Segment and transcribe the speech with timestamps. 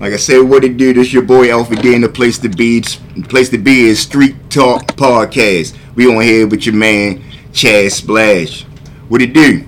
[0.00, 0.94] Like I said, what it do?
[0.94, 2.78] This your boy Alpha D, and the place to be.
[2.78, 5.76] The place to be is Streetz Talk Podcast.
[5.96, 7.20] We on here with your man
[7.52, 8.62] Chazz Splash.
[9.08, 9.66] What it do?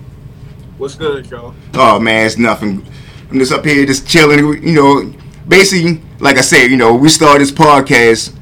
[0.78, 1.52] What's good, y'all?
[1.74, 2.86] Oh man, it's nothing.
[3.28, 4.62] I'm just up here, just chilling.
[4.62, 5.12] You know,
[5.48, 8.32] basically, like I said, you know, we started this podcast.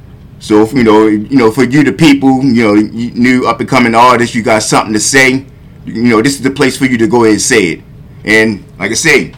[0.40, 3.68] So if, you know, you know, for you, the people, you know, new up and
[3.68, 5.46] coming artists, you got something to say.
[5.86, 7.80] You know, this is the place for you to go ahead and say it.
[8.24, 9.32] And like I say,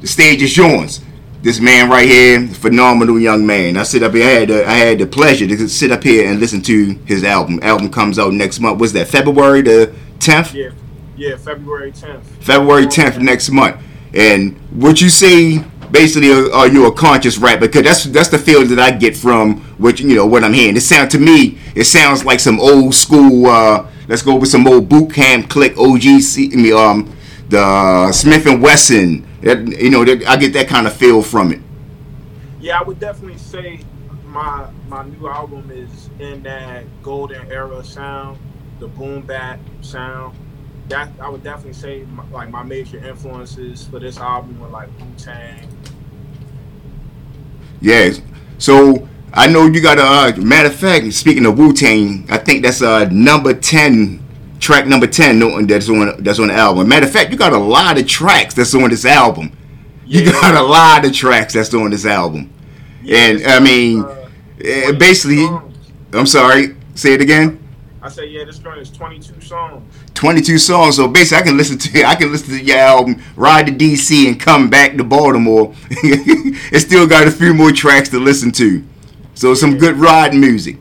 [0.00, 1.00] the stage is yours.
[1.42, 3.76] This man right here, phenomenal young man.
[3.76, 4.24] I sit up here.
[4.24, 7.24] I had the, I had the pleasure to sit up here and listen to his
[7.24, 7.58] album.
[7.64, 8.78] Album comes out next month.
[8.78, 10.54] Was that February the tenth?
[10.54, 10.70] Yeah,
[11.16, 12.24] yeah, February tenth.
[12.44, 13.82] February tenth next month.
[14.14, 15.58] And what you say,
[15.90, 17.66] basically, are, are you a conscious rapper?
[17.66, 20.76] Because that's that's the feeling that I get from what you know what I'm hearing.
[20.76, 23.46] It sounds to me, it sounds like some old school.
[23.46, 26.52] Uh, let's go with some old Boot Camp Clik OGC.
[26.52, 27.16] I mean, um,
[27.48, 27.58] the
[28.12, 29.26] Smif-N-Wessun.
[29.42, 31.60] That, you know, that, I get that kind of feel from it.
[32.60, 33.80] Yeah, I would definitely say
[34.24, 38.38] my my new album is in that golden era sound,
[38.78, 40.38] the boom bap sound.
[40.88, 44.88] That I would definitely say my, like my major influences for this album were like
[45.00, 45.68] Wu Tang.
[47.80, 48.20] Yes.
[48.58, 51.12] So I know you got a uh, matter of fact.
[51.14, 54.21] Speaking of Wu Tang, I think that's uh number ten
[54.62, 56.88] track number ten that's on that's on the album.
[56.88, 59.56] Matter of fact, you got a lot of tracks that's on this album.
[60.06, 60.20] Yeah.
[60.20, 62.52] You got a lot of tracks that's on this album,
[63.02, 65.44] yeah, and I mean, uh, basically,
[66.12, 66.76] I'm sorry.
[66.94, 67.58] Say it again.
[68.02, 69.82] I say yeah, this joint is 22 songs.
[70.14, 70.96] 22 songs.
[70.96, 74.26] So basically, I can listen to I can listen to your album, ride to DC,
[74.26, 75.74] and come back to Baltimore.
[75.90, 78.84] it still got a few more tracks to listen to.
[79.34, 80.76] So some good riding music.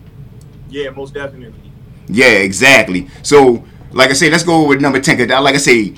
[0.70, 1.72] Yeah, most definitely.
[2.08, 3.08] Yeah, exactly.
[3.24, 5.18] So like I say, let's go with number ten.
[5.18, 5.94] Cause like I say,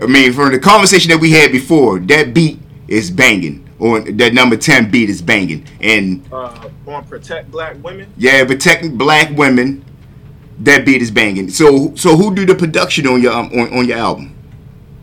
[0.00, 3.68] I mean, from the conversation that we had before, that beat is banging.
[3.78, 5.66] Or that number ten beat is banging.
[5.80, 8.12] And uh, on protect black women.
[8.16, 9.84] Yeah, protecting black women.
[10.58, 11.48] That beat is banging.
[11.48, 14.36] So, so who do the production on your um, on, on your album?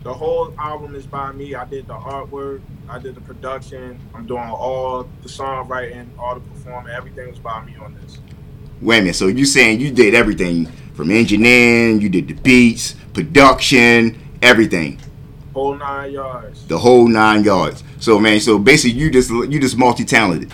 [0.04, 1.56] The whole album is by me.
[1.56, 2.62] I did the artwork.
[2.88, 4.00] I did the production.
[4.14, 6.94] I'm doing all the songwriting, all the performing.
[6.94, 8.18] Everything was by me on this.
[8.80, 9.16] Wait a minute.
[9.16, 10.70] So you saying you did everything?
[10.98, 14.98] From engineering, you did the beats, production, everything.
[15.54, 16.66] Whole nine yards.
[16.66, 17.84] The whole nine yards.
[18.00, 20.52] So man, so basically you just you just multi talented.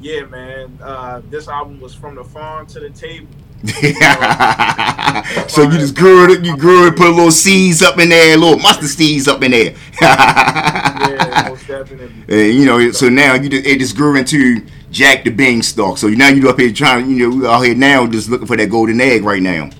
[0.00, 0.76] Yeah, man.
[0.82, 3.28] Uh, this album was from the farm to the table.
[5.48, 8.36] so you just grew it, you grew it, put a little seeds up in there,
[8.36, 9.74] a little mustard seeds up in there.
[10.00, 12.24] yeah, most definitely.
[12.28, 15.98] And, you know, so now you just, it just grew into Jack the Beanstalk.
[15.98, 18.70] So now you up here trying, you know, out here now just looking for that
[18.70, 19.70] golden egg right now.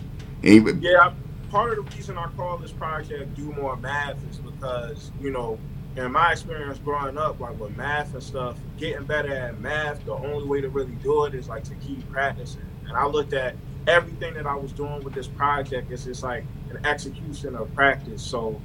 [0.42, 1.12] And, yeah,
[1.50, 5.58] part of the reason I call this project "Do More Math" is because you know,
[5.96, 10.12] in my experience growing up, like with math and stuff, getting better at math, the
[10.12, 12.62] only way to really do it is like to keep practicing.
[12.86, 13.56] And I looked at
[13.88, 18.22] everything that I was doing with this project is just like an execution of practice.
[18.22, 18.60] So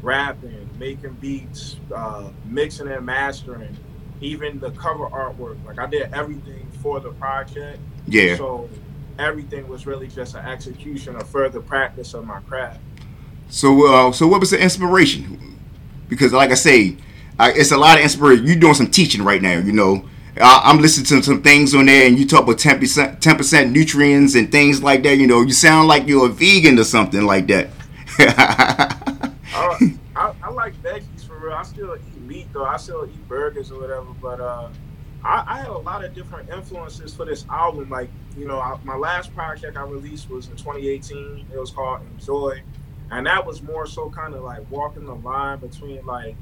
[0.00, 3.76] rapping, making beats, uh, mixing and mastering,
[4.20, 5.64] even the cover artwork.
[5.66, 7.80] Like I did everything for the project.
[8.06, 8.36] Yeah.
[8.36, 8.70] So
[9.18, 12.80] everything was really just an execution of further practice of my craft.
[13.48, 15.58] So, uh, so what was the inspiration?
[16.08, 16.96] Because, like I say,
[17.38, 18.46] I, it's a lot of inspiration.
[18.46, 19.58] You're doing some teaching right now.
[19.58, 20.08] You know,
[20.40, 23.36] I, am listening to some things on there, and you talk about ten percent, ten
[23.36, 25.16] percent nutrients and things like that.
[25.16, 27.68] You know, you sound like you're a vegan or something like that.
[28.18, 29.78] uh,
[30.16, 31.52] I, I like veggies for real.
[31.52, 32.64] I still eat meat though.
[32.64, 34.06] I still eat burgers or whatever.
[34.22, 34.68] But uh,
[35.22, 37.90] I, I had a lot of different influences for this album.
[37.90, 41.46] Like you know, I, my last project I released was in 2018.
[41.52, 42.62] It was called Enjoy,
[43.10, 46.36] and that was more so kind of like walking the line between like,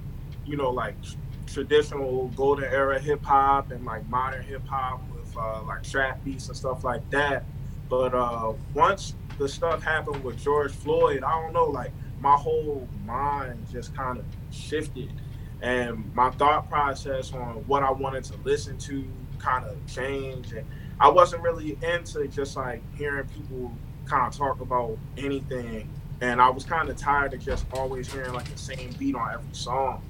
[0.47, 0.95] you know, like
[1.53, 6.49] traditional golden era hip hop and like modern hip hop with uh, like trap beats
[6.49, 7.45] and stuff like that.
[7.89, 12.87] But uh, once the stuff happened with George Floyd, I don't know, like my whole
[13.05, 15.11] mind just kind of shifted
[15.63, 19.05] and my thought process on what I wanted to listen to
[19.39, 20.53] kind of changed.
[20.53, 20.67] And
[20.99, 23.73] I wasn't really into just like hearing people
[24.07, 25.89] kind of talk about anything.
[26.21, 29.33] And I was kind of tired of just always hearing like the same beat on
[29.33, 30.03] every song.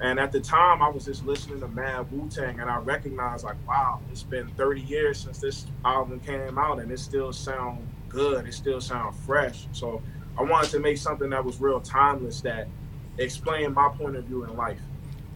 [0.00, 3.44] And at the time, I was just listening to Mad Wu Tang, and I recognized
[3.44, 7.80] like, wow, it's been 30 years since this album came out, and it still sounds
[8.08, 8.46] good.
[8.46, 9.66] It still sounds fresh.
[9.72, 10.02] So
[10.38, 12.68] I wanted to make something that was real timeless that
[13.16, 14.78] explained my point of view in life.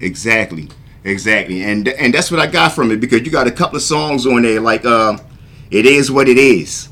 [0.01, 0.69] Exactly,
[1.05, 3.83] exactly, and and that's what I got from it because you got a couple of
[3.83, 5.17] songs on there like uh,
[5.71, 6.90] "It Is What It Is."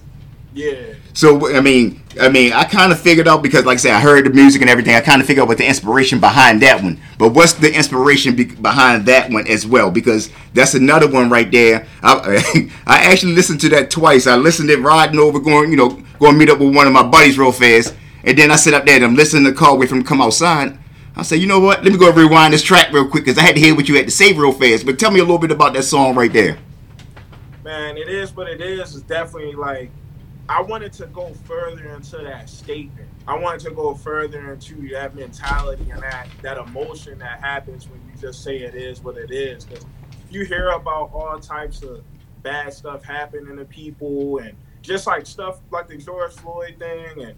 [0.58, 0.94] Yeah.
[1.14, 4.00] So I mean, I mean, I kind of figured out because, like I said, I
[4.00, 4.96] heard the music and everything.
[4.96, 7.00] I kind of figured out what the inspiration behind that one.
[7.16, 9.92] But what's the inspiration be- behind that one as well?
[9.92, 11.86] Because that's another one right there.
[12.02, 14.26] I, I actually listened to that twice.
[14.26, 16.88] I listened to it riding over, going, you know, going to meet up with one
[16.88, 17.94] of my buddies real fast,
[18.24, 20.02] and then I sit up there and I'm listening to the car wait for him
[20.02, 20.76] come outside.
[21.14, 21.84] I say, you know what?
[21.84, 23.94] Let me go rewind this track real quick because I had to hear what you
[23.94, 24.86] had to say real fast.
[24.86, 26.58] But tell me a little bit about that song right there.
[27.64, 28.96] Man, it is what it is.
[28.96, 29.90] It's definitely like
[30.48, 33.08] I wanted to go further into that statement.
[33.26, 38.00] I wanted to go further into that mentality and that that emotion that happens when
[38.06, 39.64] you just say it is what it is.
[39.64, 39.84] Because
[40.30, 42.02] you hear about all types of
[42.42, 47.34] bad stuff happening to people, and just like stuff like the George Floyd thing, and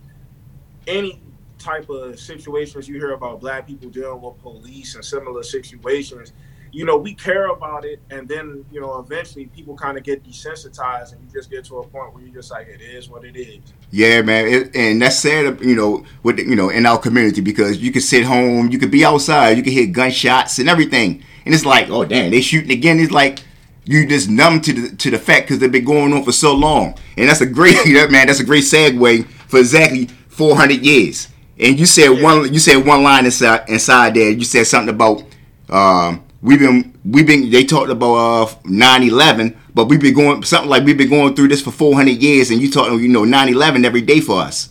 [0.87, 1.21] any
[1.59, 6.33] type of situations you hear about black people dealing with police and similar situations
[6.73, 10.25] you know, we care about it, and then you know, eventually people kind of get
[10.25, 13.25] desensitized, and you just get to a point where you just like, it is what
[13.25, 13.61] it is.
[13.91, 17.41] Yeah, man, it, and that's sad, you know, with the, you know, in our community
[17.41, 21.25] because you can sit home, you could be outside, you can hear gunshots and everything,
[21.45, 23.01] and it's like, oh damn, they shooting again.
[23.01, 23.41] It's like
[23.85, 26.55] you just numb to the to the fact because they've been going on for so
[26.55, 27.77] long, and that's a great,
[28.11, 31.29] man, that's a great segue for exactly 400 years.
[31.59, 32.23] And you said yeah.
[32.23, 34.31] one, you said one line inside inside there.
[34.31, 35.25] You said something about.
[35.69, 40.71] Um, we've been we've been they talked about uh 9-11 but we've been going something
[40.71, 43.85] like we've been going through this for 400 years and you talking you know 9-11
[43.85, 44.71] every day for us.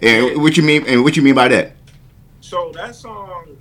[0.00, 0.36] And yeah.
[0.36, 1.72] what you mean and what you mean by that?
[2.40, 3.56] So that song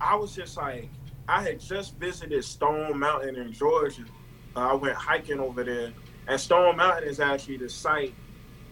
[0.00, 0.88] i was just like
[1.28, 4.04] i had just visited stone mountain in georgia.
[4.56, 5.92] Uh, i went hiking over there
[6.28, 8.14] and stone mountain is actually the site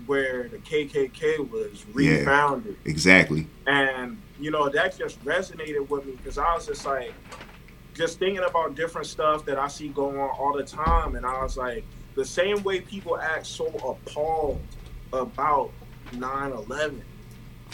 [0.07, 2.77] where the kkk was refounded.
[2.85, 3.47] yeah, exactly.
[3.67, 7.15] And you know that just resonated with me because i was just like
[7.95, 11.43] just thinking about different stuff that I see going on all the time, and I
[11.43, 11.85] was like,
[12.15, 14.61] the same way people act so appalled
[15.13, 15.71] about
[16.13, 17.01] 9/11.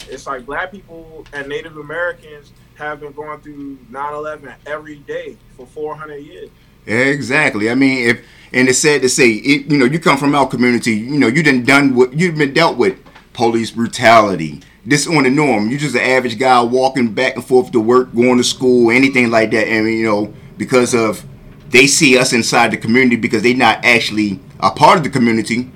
[0.08, 5.66] It's like black people and Native Americans have been going through 9/11 every day for
[5.66, 6.50] 400 years.
[6.86, 7.68] Exactly.
[7.70, 10.48] I mean, if and it's sad to say, it, you know, you come from our
[10.48, 12.96] community, you know, you done done what you've been dealt with
[13.32, 15.68] police brutality, this on the norm.
[15.68, 19.30] You're just an average guy walking back and forth to work, going to school, anything
[19.30, 19.68] like that.
[19.68, 21.24] And you know, because of
[21.70, 25.70] they see us inside the community because they're not actually a part of the community.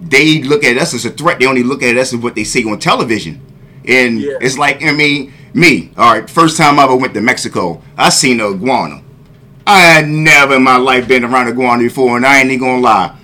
[0.00, 1.38] They look at us as a threat.
[1.38, 3.40] They only look at us as what they see on television.
[3.86, 4.38] And yeah.
[4.40, 8.10] it's like, I mean, me, all right, first time I ever went to Mexico, I
[8.10, 9.02] seen a iguana.
[9.66, 12.60] I had never in my life been around a iguana before, and I ain't even
[12.60, 13.16] gonna lie.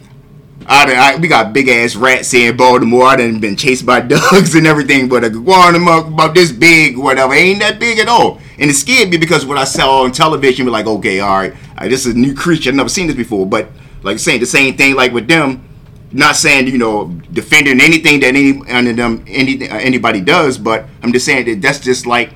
[0.69, 3.05] I, I, we got big ass rats here in Baltimore.
[3.05, 7.33] I done been chased by dogs and everything, but a iguana about this big, whatever,
[7.33, 8.39] ain't that big at all.
[8.59, 11.55] And it scared me because what I saw on television, we're like, okay, all right,
[11.81, 12.69] right, this is a new creature.
[12.69, 13.47] I've never seen this before.
[13.47, 13.71] But
[14.03, 15.65] like saying the same thing, like with them,
[16.13, 21.13] not saying you know defending anything that any under them any, anybody does, but I'm
[21.13, 22.33] just saying that that's just like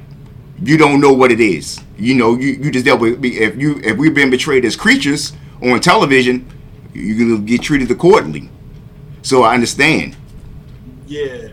[0.62, 1.81] you don't know what it is.
[1.99, 5.35] You know, you, you just dealt with if you if we've been betrayed as creatures
[5.62, 6.46] on television
[6.92, 8.50] you're gonna get treated accordingly.
[9.22, 10.16] So I understand.
[11.06, 11.48] Yeah.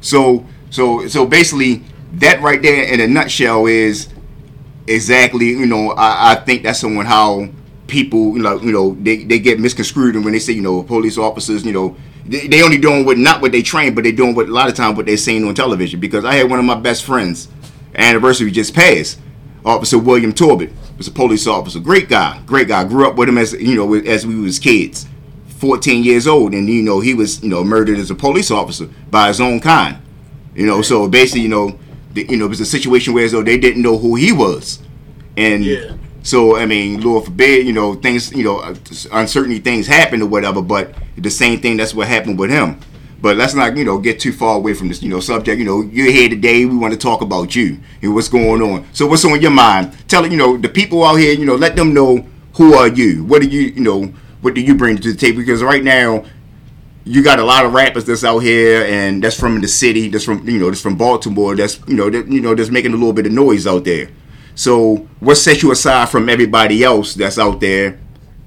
[0.00, 1.82] So so so basically
[2.14, 4.08] that right there in a nutshell is
[4.86, 7.48] exactly you know I, I think that's someone how
[7.86, 10.82] people you know you know they, they get misconstrued and when they say you know
[10.82, 11.96] police officers you know
[12.26, 14.68] they, they only doing what not what they train but they doing what a lot
[14.68, 17.48] of times what they're saying on television because I had one of my best friends
[17.94, 19.20] anniversary just passed
[19.64, 21.80] Officer William Torbit was a police officer.
[21.80, 22.84] Great guy, great guy.
[22.84, 25.06] Grew up with him as you know as we was kids.
[25.58, 28.88] 14 years old, and you know he was you know murdered as a police officer
[29.10, 29.98] by his own kind.
[30.54, 31.78] You know, so basically, you know,
[32.12, 34.30] the, you know, it was a situation where as though they didn't know who he
[34.30, 34.80] was,
[35.36, 35.96] and yeah.
[36.22, 38.60] so I mean, Lord forbid, you know, things, you know,
[39.12, 40.62] uncertainty things happen or whatever.
[40.62, 42.78] But the same thing that's what happened with him.
[43.24, 45.58] But let's not, you know, get too far away from this, you know, subject.
[45.58, 46.66] You know, you're here today.
[46.66, 48.86] We want to talk about you and what's going on.
[48.92, 49.96] So what's on your mind?
[50.08, 51.32] Tell it, you know the people out here.
[51.32, 52.26] You know, let them know
[52.56, 53.24] who are you.
[53.24, 54.12] What do you, you know,
[54.42, 55.38] what do you bring to the table?
[55.38, 56.26] Because right now,
[57.06, 60.10] you got a lot of rappers that's out here, and that's from the city.
[60.10, 61.56] That's from you know, that's from Baltimore.
[61.56, 64.10] That's you know, that, you know, that's making a little bit of noise out there.
[64.54, 67.98] So what sets you aside from everybody else that's out there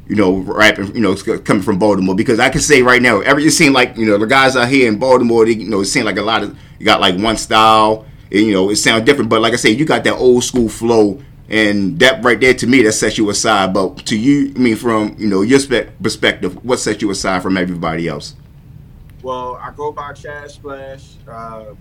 [0.09, 3.45] you know, rapping, you know, coming from Baltimore because I can say right now, every
[3.45, 5.85] it seems like you know the guys out here in Baltimore, they, you know, it
[5.85, 9.05] seems like a lot of you got like one style, and you know, it sounds
[9.05, 9.29] different.
[9.29, 12.67] But like I say, you got that old school flow, and that right there to
[12.67, 13.73] me, that sets you aside.
[13.73, 15.59] But to you, I mean, from you know your
[16.01, 18.35] perspective, what sets you aside from everybody else?
[19.21, 21.15] Well, I go by Chazz Splash.
[21.27, 21.73] Uh,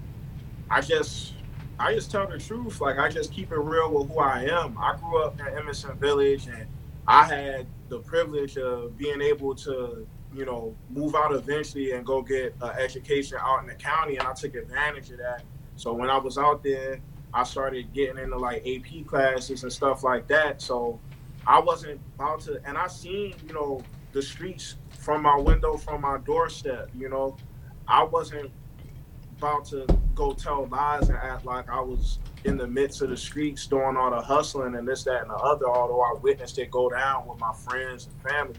[0.68, 1.34] I just
[1.78, 2.80] I just tell the truth.
[2.80, 4.76] Like I just keep it real with who I am.
[4.78, 6.66] I grew up in Edmondson Village, and
[7.08, 12.20] I had the privilege of being able to you know, move out eventually and go
[12.20, 14.16] get an education out in the county.
[14.16, 15.42] And I took advantage of that.
[15.76, 17.00] So when I was out there,
[17.32, 20.60] I started getting into like AP classes and stuff like that.
[20.60, 21.00] So
[21.46, 23.82] I wasn't about to, and I seen, you know,
[24.12, 27.36] the streets from my window, from my doorstep, you know.
[27.88, 28.50] I wasn't
[29.38, 33.16] about to go tell lies and act like I was in the midst of the
[33.16, 36.70] streets doing all the hustling and this, that, and the other, although I witnessed it
[36.70, 38.58] go down with my friends and family.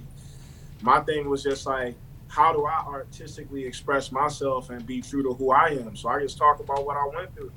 [0.81, 1.95] My thing was just like,
[2.27, 5.95] how do I artistically express myself and be true to who I am?
[5.95, 7.51] So I just talk about what I went through.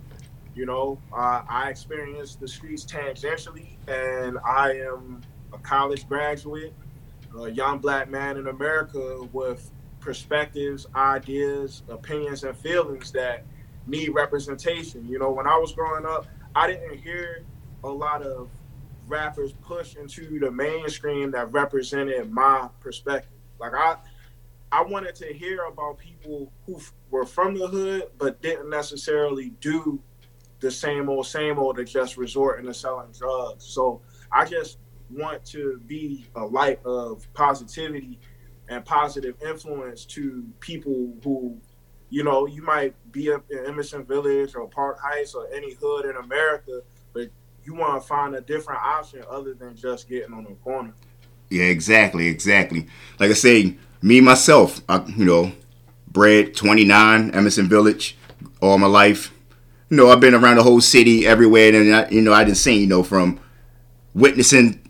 [0.54, 5.20] You know, uh, I experienced the streets tangentially, and I am
[5.52, 6.72] a college graduate,
[7.38, 13.44] a young black man in America with perspectives, ideas, opinions, and feelings that
[13.90, 15.06] need representation.
[15.08, 17.44] You know, when I was growing up, I didn't hear
[17.84, 18.48] a lot of
[19.06, 23.32] rappers push into the mainstream that represented my perspective.
[23.58, 23.96] Like I
[24.72, 26.80] I wanted to hear about people who
[27.10, 30.00] were from the hood but didn't necessarily do
[30.60, 33.64] the same old same old to just resorting to selling drugs.
[33.64, 34.78] So I just
[35.10, 38.20] want to be a light of positivity
[38.68, 41.58] and positive influence to people who,
[42.10, 46.04] you know, you might be up in Edmondson Village or Park Heights or any hood
[46.04, 47.30] in America, but
[47.64, 50.92] you want to find a different option other than just getting on the corner.
[51.50, 52.86] Yeah, exactly, exactly.
[53.18, 55.52] Like I say, me myself, I, you know,
[56.08, 58.16] bred 29, Edmondson Village,
[58.60, 59.32] all my life.
[59.88, 62.58] You know, I've been around the whole city, everywhere, and I, you know, I didn't
[62.58, 63.40] see, you know, from
[64.14, 64.80] witnessing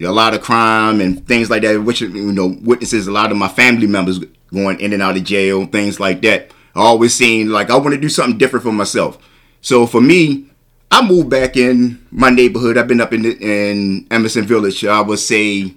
[0.00, 3.36] a lot of crime and things like that, which you know witnesses a lot of
[3.36, 4.20] my family members
[4.52, 6.52] going in and out of jail, things like that.
[6.78, 9.18] Always seen like I want to do something different for myself.
[9.60, 10.46] So for me,
[10.90, 12.78] I moved back in my neighborhood.
[12.78, 14.84] I've been up in in Edmondson Village.
[14.84, 15.74] I would say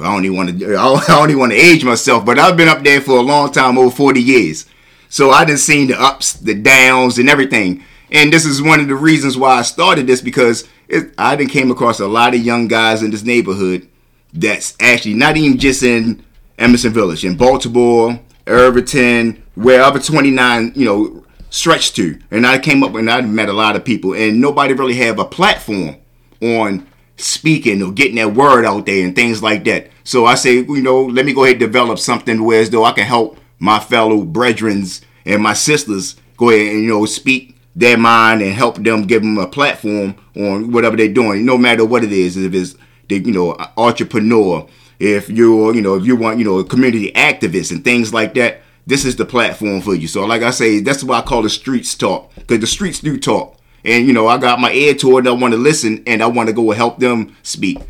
[0.00, 2.68] I don't even want to I don't even want to age myself, but I've been
[2.68, 4.66] up there for a long time, over 40 years.
[5.08, 7.84] So I done seen the ups, the downs, and everything.
[8.10, 11.48] And this is one of the reasons why I started this because it, I done
[11.48, 13.88] came across a lot of young guys in this neighborhood
[14.32, 16.24] that's actually not even just in
[16.58, 22.18] Edmondson Village, in Baltimore, Irvington, wherever 29, you know, stretched to.
[22.30, 25.18] And I came up and I met a lot of people, and nobody really have
[25.18, 25.96] a platform
[26.40, 29.90] on speaking or getting that word out there and things like that.
[30.04, 32.84] So I say, you know, let me go ahead and develop something where as though
[32.84, 34.84] I can help my fellow brethren
[35.24, 39.22] and my sisters go ahead and, you know, speak their mind and help them give
[39.22, 42.36] them a platform on whatever they're doing, no matter what it is.
[42.36, 42.74] If it's
[43.08, 44.66] the you know entrepreneur,
[45.02, 48.34] if you're you know if you want you know a community activist and things like
[48.34, 50.06] that, this is the platform for you.
[50.06, 53.18] So like I say, that's why I call the streets talk because the streets do
[53.18, 53.58] talk.
[53.84, 55.26] And you know I got my ear to it.
[55.26, 57.80] I want to listen and I want to go help them speak.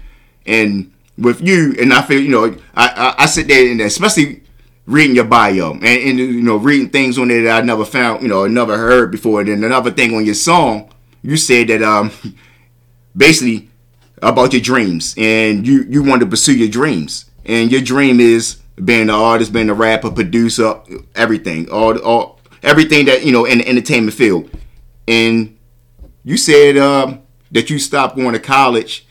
[0.47, 4.43] And with you, and I feel you know I I, I sit there and especially
[4.87, 8.23] reading your bio and, and, you know reading things on there that I never found,
[8.23, 9.41] you know, never heard before.
[9.41, 10.91] And then another thing on your song,
[11.21, 12.11] you said that um
[13.17, 13.69] basically
[14.23, 18.61] about your dreams and you you want to pursue your dreams and your dream is
[18.83, 20.81] being an artist, being a rapper, producer,
[21.15, 24.49] everything, all all everything that you know in the entertainment field.
[25.09, 25.59] And
[26.25, 29.07] you said um, that you stopped going to college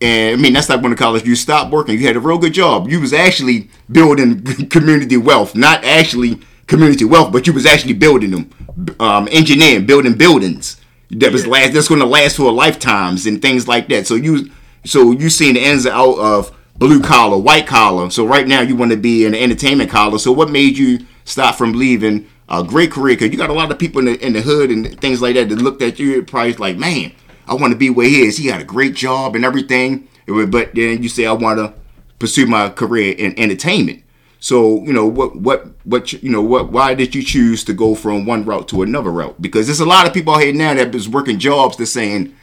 [0.00, 1.98] and I mean that's like going to college you stopped working.
[1.98, 2.88] You had a real good job.
[2.88, 8.30] You was actually building community wealth, not actually community wealth, but you was actually building
[8.30, 11.72] them, um, engineering, building buildings that was last.
[11.72, 14.06] That's going to last for lifetimes and things like that.
[14.06, 14.50] So you,
[14.84, 18.10] so you seen the and out of blue collar, white collar.
[18.10, 20.18] So right now you want to be in the entertainment collar.
[20.18, 23.16] So what made you stop from leaving a great career?
[23.16, 25.34] Because you got a lot of people in the in the hood and things like
[25.34, 27.12] that that looked at you probably like, man
[27.48, 28.36] I want to be where he is.
[28.36, 30.08] He got a great job and everything.
[30.26, 31.74] But then you say I want to
[32.18, 34.02] pursue my career in entertainment.
[34.38, 37.94] So you know what what what you know what why did you choose to go
[37.94, 39.40] from one route to another route?
[39.40, 42.34] Because there's a lot of people out here now that is working jobs that's saying,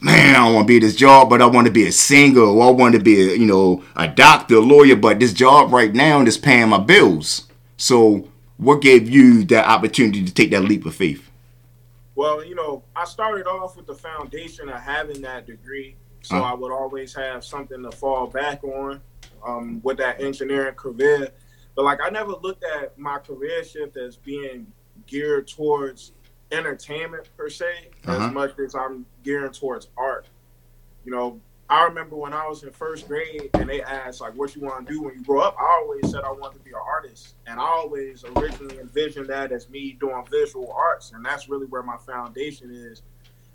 [0.00, 2.42] man, I don't want to be this job, but I want to be a singer
[2.42, 5.72] or I want to be a you know a doctor, a lawyer, but this job
[5.72, 7.48] right now is paying my bills.
[7.76, 11.30] So what gave you that opportunity to take that leap of faith?
[12.14, 16.44] Well, you know, I started off with the foundation of having that degree, so uh-huh.
[16.44, 19.00] I would always have something to fall back on
[19.44, 21.28] um, with that engineering career.
[21.74, 24.66] But like, I never looked at my career shift as being
[25.06, 26.12] geared towards
[26.50, 28.26] entertainment per se, uh-huh.
[28.26, 30.26] as much as I'm geared towards art.
[31.04, 34.54] You know, I remember when I was in first grade and they asked like, "What
[34.54, 36.70] you want to do when you grow up?" I always said I wanted to be
[36.70, 41.48] an artist, and I always originally envisioned that as me doing visual arts, and that's
[41.48, 43.02] really where my foundation is.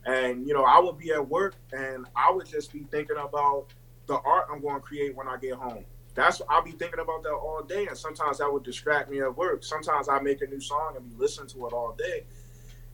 [0.08, 3.68] And you know, I would be at work and I would just be thinking about
[4.08, 5.86] the art I'm going to create when I get home.
[6.16, 9.38] that's I'll be thinking about that all day, and sometimes that would distract me at
[9.38, 9.64] work.
[9.64, 12.24] Sometimes I make a new song and be listening to it all day,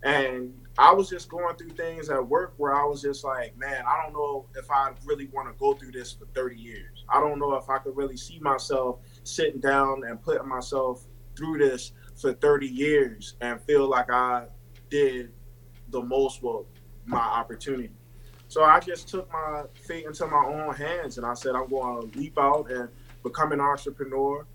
[0.03, 3.83] and I was just going through things at work where I was just like, man,
[3.87, 7.05] I don't know if I really want to go through this for 30 years.
[7.07, 11.05] I don't know if I could really see myself sitting down and putting myself
[11.37, 14.47] through this for 30 years and feel like I
[14.89, 15.31] did
[15.89, 16.65] the most with
[17.05, 17.91] my opportunity.
[18.53, 22.11] So I just took my fate into my own hands and I said, I'm going
[22.11, 22.87] to leap out and
[23.23, 24.45] become an entrepreneur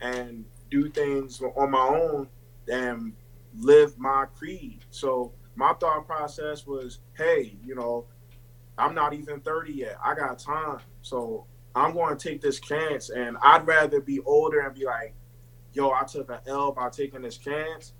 [0.00, 2.28] and do things on my own
[2.70, 3.14] and
[3.56, 4.84] live my creed.
[4.90, 8.04] So my thought process was, hey, you know,
[8.78, 9.96] I'm not even 30 yet.
[10.04, 10.78] I got time.
[11.02, 15.14] So I'm going to take this chance and I'd rather be older and be like,
[15.72, 17.92] yo, I took an L by taking this chance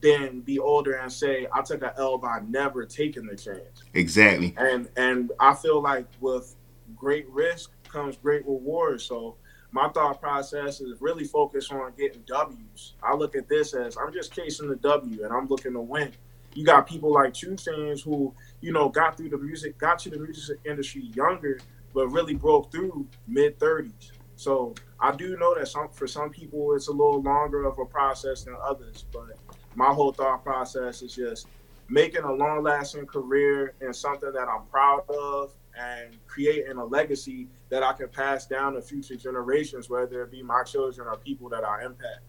[0.00, 3.82] than be older and say I took an L by never taking the chance.
[3.94, 4.54] Exactly.
[4.56, 6.54] And and I feel like with
[6.96, 9.00] great risk comes great reward.
[9.00, 9.36] So
[9.72, 12.94] my thought process is really focused on getting W's.
[13.02, 16.12] I look at this as I'm just chasing the W and I'm looking to win.
[16.54, 20.10] You got people like 2 Chainz who, you know, got through the music, got to
[20.10, 21.60] the music industry younger,
[21.94, 24.10] but really broke through mid 30s.
[24.34, 27.84] So I do know that some for some people it's a little longer of a
[27.84, 29.36] process than others, but
[29.74, 31.46] my whole thought process is just
[31.88, 37.48] making a long lasting career in something that I'm proud of and creating a legacy
[37.68, 41.48] that I can pass down to future generations, whether it be my children or people
[41.50, 42.20] that I impact.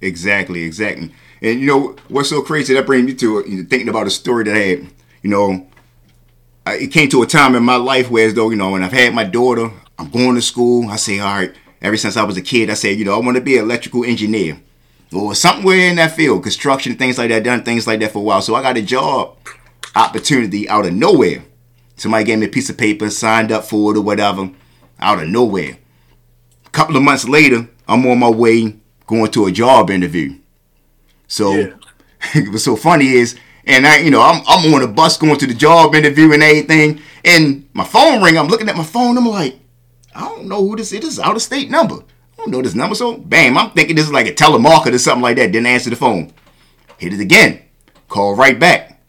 [0.00, 1.12] Exactly, exactly.
[1.40, 2.74] And you know what's so crazy?
[2.74, 4.78] That brings me to you know, thinking about a story that I had.
[5.22, 5.66] You know,
[6.66, 8.82] I, it came to a time in my life where, as though you know, when
[8.82, 10.90] I've had my daughter, I'm going to school.
[10.90, 11.54] I say, all right.
[11.80, 13.64] Ever since I was a kid, I said, you know, I want to be an
[13.64, 14.60] electrical engineer
[15.12, 17.44] or somewhere in that field, construction, things like that.
[17.44, 18.42] Done things like that for a while.
[18.42, 19.36] So I got a job
[19.94, 21.42] opportunity out of nowhere
[21.96, 24.50] Somebody gave me a piece of paper, signed up for it or whatever,
[25.00, 25.78] out of nowhere.
[26.66, 30.38] A couple of months later, I'm on my way going to a job interview.
[31.26, 31.74] So yeah.
[32.50, 35.46] what's so funny is, and I, you know, I'm, I'm on a bus going to
[35.46, 38.36] the job interview and everything, and my phone ring.
[38.38, 39.16] I'm looking at my phone.
[39.16, 39.58] I'm like,
[40.14, 41.00] I don't know who this is.
[41.00, 41.96] This is out of state number.
[42.46, 42.94] Don't know this number.
[42.94, 45.50] So bam, I'm thinking this is like a telemarketer or something like that.
[45.50, 46.32] Didn't answer the phone.
[46.96, 47.60] Hit it again.
[48.06, 49.02] Call right back.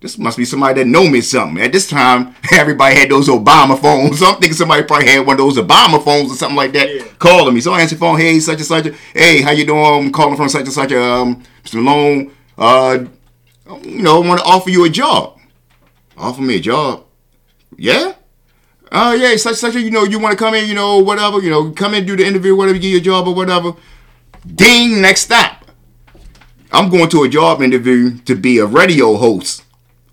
[0.00, 1.60] This must be somebody that know me something.
[1.60, 4.20] At this time, everybody had those Obama phones.
[4.20, 6.94] So I'm thinking somebody probably had one of those Obama phones or something like that,
[6.94, 7.02] yeah.
[7.18, 7.60] calling me.
[7.60, 8.20] So I answer the phone.
[8.20, 8.86] Hey, such and such.
[9.12, 10.06] Hey, how you doing?
[10.06, 10.92] I'm calling from such and such.
[10.92, 11.82] Um, Mr.
[11.82, 12.30] Malone.
[12.56, 13.04] Uh,
[13.82, 15.40] you know, I want to offer you a job.
[16.16, 17.04] Offer me a job.
[17.76, 18.14] Yeah.
[18.92, 19.74] Oh yeah, such such.
[19.74, 20.68] A, you know, you want to come in.
[20.68, 21.40] You know, whatever.
[21.40, 23.74] You know, come in, do the interview, whatever, get your job or whatever.
[24.46, 25.00] Ding.
[25.00, 25.64] Next stop.
[26.72, 29.64] I'm going to a job interview to be a radio host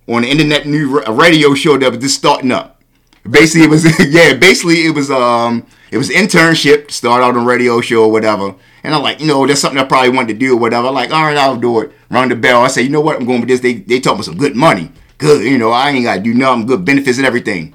[0.08, 2.82] on an internet new radio show that was just starting up.
[3.30, 4.34] Basically, it was yeah.
[4.34, 6.92] Basically, it was um, it was internship.
[6.92, 8.56] Start out on radio show or whatever.
[8.84, 10.88] And I'm like, you know, that's something I probably wanted to do or whatever.
[10.88, 11.92] I'm like, all right, I'll do it.
[12.10, 12.64] Rung the bell.
[12.64, 13.16] I say, you know what?
[13.16, 13.62] I'm going with this.
[13.62, 14.92] They they about some good money.
[15.20, 16.66] Good, you know, I ain't got to do nothing.
[16.66, 17.74] Good benefits and everything.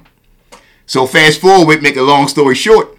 [0.89, 2.97] So fast forward, make a long story short.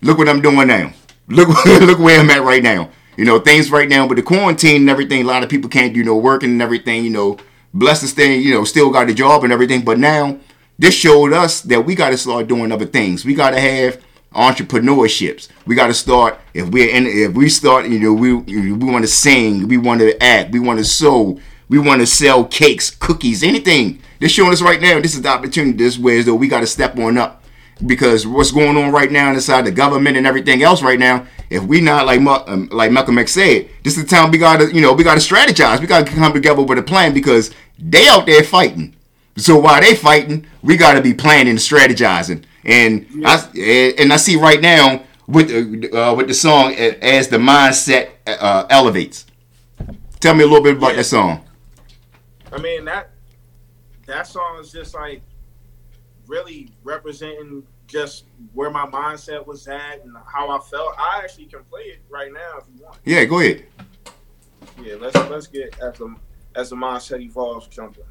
[0.00, 0.94] Look what I'm doing now.
[1.28, 2.88] Look look where I'm at right now.
[3.18, 5.20] You know, things right now with the quarantine and everything.
[5.20, 7.04] A lot of people can't do no working and everything.
[7.04, 7.38] You know,
[7.74, 9.84] Blessed thing, you know, still got a job and everything.
[9.84, 10.38] But now
[10.78, 13.26] this showed us that we got to start doing other things.
[13.26, 14.02] We got to have
[14.32, 15.48] entrepreneurships.
[15.66, 19.04] We got to start if we're in if we start, you know, we we want
[19.04, 22.88] to sing, we want to act, we want to sew, we want to sell cakes,
[22.88, 24.00] cookies, anything.
[24.20, 25.00] They're showing us right now.
[25.00, 25.76] This is the opportunity.
[25.76, 27.42] This way, is though we got to step on up
[27.86, 31.26] because what's going on right now inside the government and everything else right now.
[31.48, 34.72] If we not like um, like Malcolm X said, this is the time we gotta
[34.72, 35.80] you know we gotta strategize.
[35.80, 38.94] We gotta come together with a plan because they out there fighting.
[39.36, 42.44] So while they fighting, we gotta be planning and strategizing.
[42.64, 43.48] And yeah.
[43.54, 45.50] I and I see right now with
[45.92, 49.26] uh, with the song as the mindset uh, elevates.
[50.20, 50.96] Tell me a little bit about yeah.
[50.96, 51.44] that song.
[52.52, 53.09] I mean that
[54.10, 55.22] that song is just like
[56.26, 60.94] really representing just where my mindset was at and how I felt.
[60.98, 62.98] I actually can play it right now if you want.
[63.04, 63.66] Yeah, go ahead.
[64.82, 66.14] Yeah, let's let's get as the
[66.56, 68.04] as the mindset evolves jumping.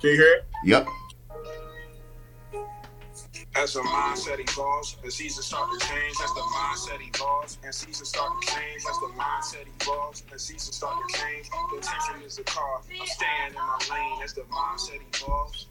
[0.00, 0.46] Can you hear it?
[0.64, 0.86] Yep.
[3.56, 6.16] As the mindset evolves, the seasons start to change.
[6.22, 8.82] As the mindset evolves, and seasons start to change.
[8.88, 11.50] As the mindset evolves, and seasons start to change.
[11.50, 12.78] The tension is a car.
[12.78, 14.22] I'm staying in my lane.
[14.22, 15.66] As the mindset evolves,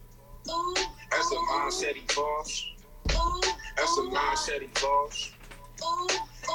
[1.13, 2.67] as the mindset evolves,
[3.79, 5.33] as the mindset evolves,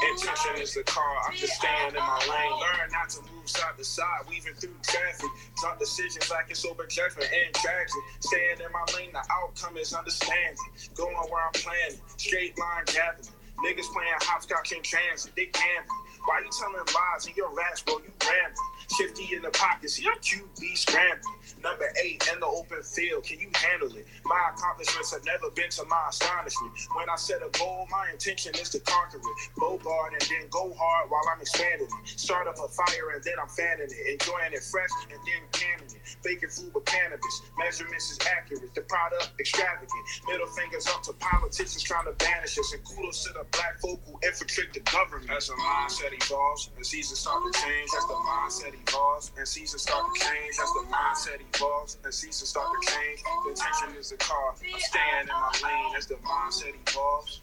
[0.03, 2.53] Intention is the car, I'm just staying in my lane.
[2.61, 5.31] Learn not to move side to side, weaving through traffic.
[5.61, 7.95] Talk decisions like it's over judgment and tragic.
[8.21, 10.57] Staying in my lane, the outcome is understanding.
[10.95, 13.29] Going where I'm planning, straight line gathering.
[13.63, 16.01] Niggas playing hopscotch in transit, they gambling.
[16.27, 17.99] Why you telling lies in your raps, bro?
[17.99, 18.74] You rambling.
[18.97, 21.39] Shifty in the pockets, your QB scrambling.
[21.63, 24.07] Number eight in the open field, can you handle it?
[24.25, 26.73] My accomplishments have never been to my astonishment.
[26.95, 29.51] When I set a goal, my intention is to conquer it.
[29.59, 32.09] Go Bogart and then go hard while I'm expanding it.
[32.09, 34.21] Start up a fire and then I'm fanning it.
[34.21, 36.03] Enjoying it fresh and then canning it.
[36.23, 37.43] Faking food with cannabis.
[37.59, 38.75] Measurements is accurate.
[38.75, 39.91] The product extravagant.
[40.29, 42.73] Middle fingers up to politicians trying to banish us.
[42.73, 45.31] And kudos to the black folk who infiltrate the government.
[45.31, 49.83] As a mindset evolves and seasons start to change, as the mindset evolves and seasons
[49.83, 53.23] start to change, as the mindset evolves and seasons start to change.
[53.45, 54.51] The intention is the car.
[54.51, 57.41] I'm staying in my lane as the mindset evolves.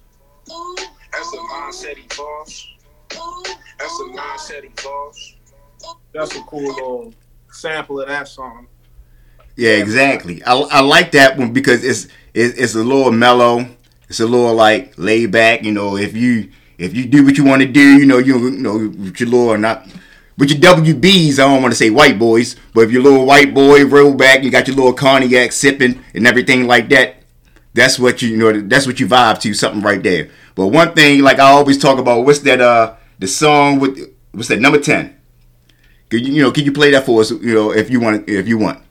[1.13, 2.67] As the mindset evolves.
[3.11, 5.35] As the mindset evolves.
[6.13, 7.13] That's a cool little
[7.51, 8.67] sample of that song.
[9.55, 10.43] Yeah, exactly.
[10.43, 13.65] I, I like that one because it's, it's it's a little mellow.
[14.09, 15.63] It's a little like laid back.
[15.63, 18.37] You know, if you if you do what you want to do, you know, you,
[18.39, 19.87] you know, with your little not
[20.41, 23.53] with your WBs, I don't want to say white boys, but if your little white
[23.53, 27.17] boy roll back, you got your little cognac sipping and everything like that.
[27.75, 28.59] That's what you, you know.
[28.59, 29.53] That's what you vibe to.
[29.53, 30.31] Something right there.
[30.55, 32.59] But one thing, like I always talk about, what's that?
[32.59, 33.99] Uh, the song with
[34.31, 34.59] what's that?
[34.59, 35.15] Number ten.
[36.09, 36.51] Can you, you know?
[36.51, 37.29] Can you play that for us?
[37.29, 38.27] You know, if you want.
[38.27, 38.83] If you want.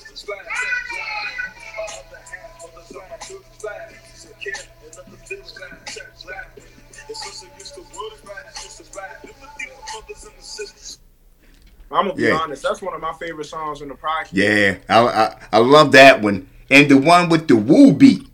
[0.00, 0.40] Sisters black.
[1.84, 4.54] Other half, of my children black, teachers of care,
[4.92, 6.70] another feeling black, check black women.
[7.08, 10.98] It's up to you to put a black, sisters mothers and the sisters.
[11.90, 12.38] I'm gonna be yeah.
[12.38, 12.62] honest.
[12.62, 14.32] That's one of my favorite songs in the project.
[14.32, 18.26] Yeah, I, I, I love that one, and the one with the woo beat.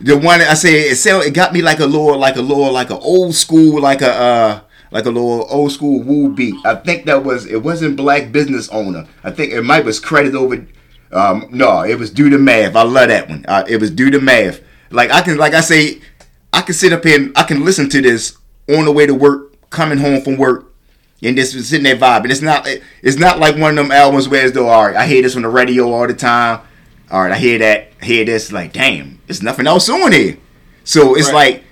[0.00, 2.70] The one I say it sound, it got me like a little like a little
[2.70, 4.60] like a old school like a uh
[4.92, 6.54] like a little old school woo beat.
[6.64, 9.08] I think that was it wasn't black business owner.
[9.24, 10.64] I think it might was credit over.
[11.12, 12.76] Um, no, it was Do More Math.
[12.76, 13.44] I love that one.
[13.48, 14.60] Uh, it was Do More Math.
[14.90, 16.00] Like I can like I say,
[16.52, 18.36] I can sit up here and I can listen to this
[18.68, 20.72] on the way to work, coming home from work,
[21.22, 22.30] and just sitting there vibing.
[22.30, 22.66] It's not
[23.02, 24.96] it's not like one of them albums where it's though all right.
[24.96, 26.60] I hear this on the radio all the time.
[27.10, 27.88] All right, I hear that.
[28.00, 28.52] I hear this.
[28.52, 30.38] Like damn, there's nothing else on here.
[30.84, 31.54] So it's right.
[31.54, 31.64] like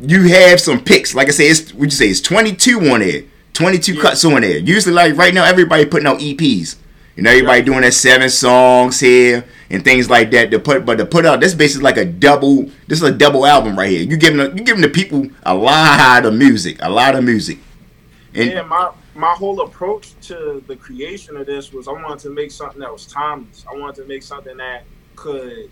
[0.00, 1.14] you have some picks.
[1.14, 3.24] Like I say, it's would you say it's 22 on there,
[3.54, 4.02] 22 yeah.
[4.02, 4.58] cuts on there.
[4.58, 6.76] Usually, like right now, everybody putting out EPs.
[7.18, 10.52] You know, everybody doing that seven songs here and things like that.
[10.52, 12.70] To put, but to put out this basically like a double.
[12.86, 14.02] This is a double album right here.
[14.02, 17.58] You giving you giving the people a lot of music, a lot of music.
[18.34, 22.30] And yeah, my my whole approach to the creation of this was I wanted to
[22.30, 23.64] make something that was timeless.
[23.68, 24.84] I wanted to make something that
[25.16, 25.70] could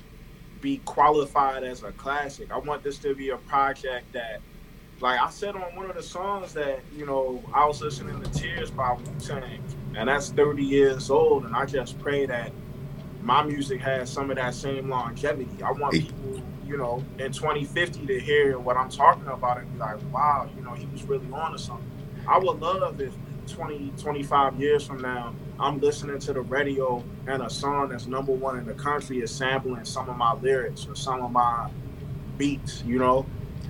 [0.60, 2.50] be qualified as a classic.
[2.50, 4.40] I want this to be a project that,
[4.98, 8.30] like I said on one of the songs that you know I was listening to
[8.32, 9.62] Tears by Wu Tang,
[9.96, 12.52] and that's 30 years old, and I just pray that
[13.22, 15.62] my music has some of that same longevity.
[15.62, 19.78] I want people, you know, in 2050 to hear what I'm talking about and be
[19.78, 21.90] like, wow, you know, he was really on to something.
[22.28, 23.14] I would love if
[23.48, 28.32] 20, 25 years from now, I'm listening to the radio and a song that's number
[28.32, 31.70] one in the country is sampling some of my lyrics or some of my
[32.36, 33.24] beats, you know?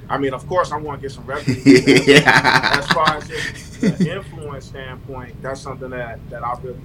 [0.08, 1.60] I mean, of course, I want to get some revenue.
[2.06, 2.78] yeah.
[2.78, 6.78] As far as just the influence standpoint, that's something that, that I really,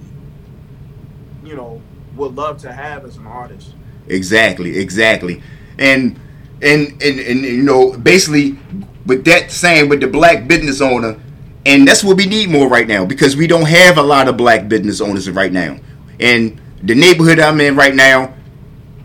[1.44, 1.80] you know,
[2.16, 3.74] would love to have as an artist.
[4.08, 5.42] Exactly, exactly.
[5.78, 6.18] And
[6.62, 8.56] and, and and you know basically
[9.04, 11.18] with that saying with the black business owner
[11.66, 14.36] and that's what we need more right now because we don't have a lot of
[14.36, 15.76] black business owners right now
[16.20, 18.32] and the neighborhood i'm in right now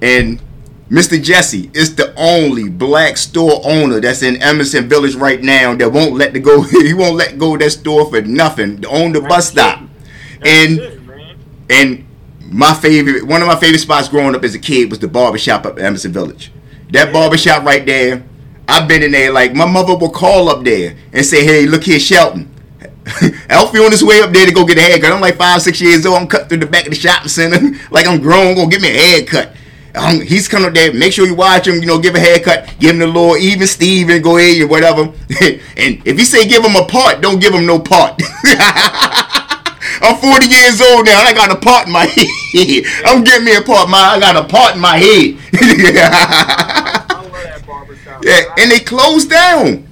[0.04, 0.40] and
[0.90, 5.90] mr jesse is the only black store owner that's in edmondson village right now that
[5.90, 9.22] won't let the go he won't let go of that store for nothing own the
[9.22, 9.82] bus stop
[10.46, 10.80] and
[11.70, 12.06] and
[12.50, 15.66] my favorite one of my favorite spots growing up as a kid was the barbershop
[15.66, 16.52] up at edmondson village
[16.90, 18.24] that barbershop right there
[18.68, 21.84] I've been in there like my mother will call up there and say, "Hey, look
[21.84, 22.54] here, Shelton."
[23.50, 25.14] Alfie on his way up there to go get a haircut.
[25.14, 26.18] I'm like five, six years old.
[26.18, 28.56] I'm cut through the back of the shopping center like I'm grown.
[28.56, 29.56] Gonna get me a haircut.
[29.98, 30.94] Um, he's coming up there.
[30.94, 31.76] Make sure you watch him.
[31.76, 32.76] You know, give a haircut.
[32.80, 35.02] Give him the little even Steve and go ahead and whatever.
[35.82, 38.22] and if you say give him a part, don't give him no part.
[40.00, 41.22] I'm 40 years old now.
[41.22, 42.06] I got a part in my
[42.54, 42.86] head.
[43.06, 43.90] I'm getting me a part.
[43.90, 45.38] My I got a part in my head.
[48.24, 49.88] Yeah, and they closed down.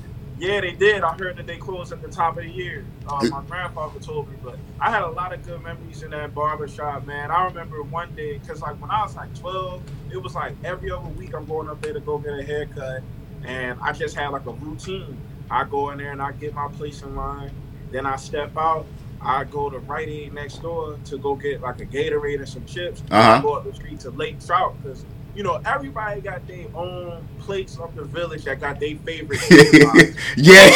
[0.46, 1.04] Yeah, they did.
[1.04, 2.86] I heard that they closed at the top of the year.
[3.08, 6.36] Uh, my grandfather told me, but I had a lot of good memories in that
[6.36, 7.32] barbershop, man.
[7.32, 9.82] I remember one day, because like when I was like 12,
[10.12, 13.02] it was like every other week I'm going up there to go get a haircut,
[13.44, 15.18] and I just had like a routine.
[15.50, 17.52] I go in there and I get my place in line,
[17.92, 18.86] then I step out.
[19.22, 22.66] I go to Rite Aid next door to go get like a Gatorade and some
[22.66, 23.02] chips.
[23.10, 23.40] Uh-huh.
[23.40, 27.28] I go up the street to Lake Trout because you know, everybody got their own
[27.40, 29.42] place of the village that got their favorite.
[30.38, 30.72] yeah,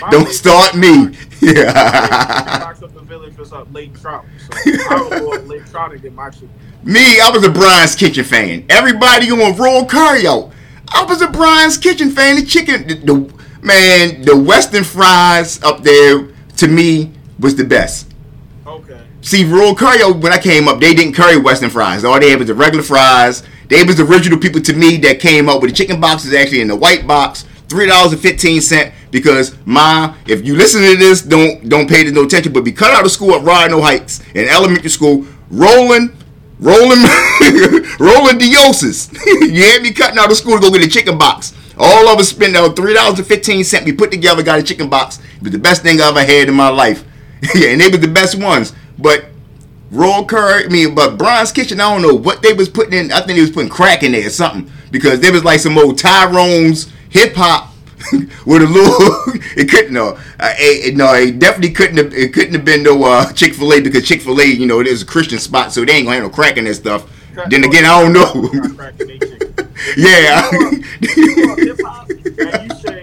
[0.10, 1.14] don't start me.
[1.40, 1.72] Yeah.
[2.60, 5.92] box of the village was up Lake Trout, so I would go up Lake Trout
[5.92, 6.48] and get my shit.
[6.82, 8.64] Me, I was a Brian's Kitchen fan.
[8.70, 10.26] Everybody going Royal Curry.
[10.26, 12.36] I was a Brian's Kitchen fan.
[12.36, 18.12] The chicken, the, the man, the Western fries up there to me was the best.
[18.66, 19.00] Okay.
[19.20, 22.04] See, Royal Curry, when I came up, they didn't curry Western fries.
[22.04, 23.42] All they had was the regular fries
[23.74, 26.32] they was the original people to me that came up with the chicken box is
[26.32, 28.94] actually in the white box, three dollars and fifteen cent.
[29.10, 32.52] Because my, if you listen to this, don't don't pay no attention.
[32.52, 36.16] But be cut out of school at Rognel Heights in elementary school, rolling,
[36.60, 37.02] rolling,
[37.98, 39.12] rolling diosis.
[39.52, 41.52] you had me cutting out of school to go get a chicken box.
[41.76, 43.84] All of us spent three dollars and fifteen cent.
[43.84, 45.18] We put together, got a chicken box.
[45.36, 47.04] It was the best thing I ever had in my life.
[47.56, 48.72] yeah, and they were the best ones.
[48.98, 49.26] But
[49.94, 50.64] Royal curry.
[50.64, 53.12] I mean, but Brian's Kitchen, I don't know what they was putting in.
[53.12, 55.78] I think they was putting crack in there or something because there was like some
[55.78, 57.72] old Tyrone's hip hop
[58.44, 59.34] with a little.
[59.56, 62.12] it couldn't no, uh, it, no, it definitely couldn't have.
[62.12, 64.80] It couldn't have been no uh, Chick Fil A because Chick Fil A, you know,
[64.80, 67.08] it is a Christian spot, so they ain't gonna have no crack in that stuff.
[67.32, 68.32] Crack then again, I don't know.
[69.96, 70.50] yeah.
[70.50, 70.84] and
[72.68, 73.02] you say,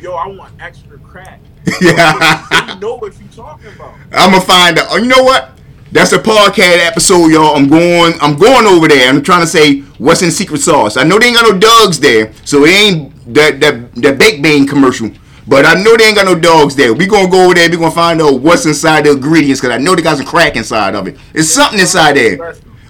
[0.00, 1.40] "Yo, I want extra crack."
[1.80, 2.74] Yeah.
[2.74, 3.94] you know what you talking about.
[4.12, 5.00] I'm gonna find out.
[5.00, 5.52] You know what?
[5.92, 7.54] That's a podcast episode, y'all.
[7.54, 8.14] I'm going.
[8.22, 9.10] I'm going over there.
[9.10, 10.96] I'm trying to say what's in secret sauce.
[10.96, 14.42] I know they ain't got no dogs there, so it ain't that that that baked
[14.42, 15.10] bean commercial.
[15.46, 16.94] But I know they ain't got no dogs there.
[16.94, 17.68] We gonna go over there.
[17.68, 20.56] We gonna find out what's inside the ingredients because I know they got some crack
[20.56, 21.18] inside of it.
[21.34, 22.40] It's something inside there.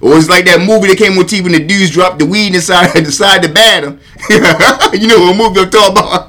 [0.01, 2.55] Or it's like that movie that came on TV when the dudes dropped the weed
[2.55, 3.99] inside inside the batter.
[4.97, 6.29] you know what movie I'm talking about?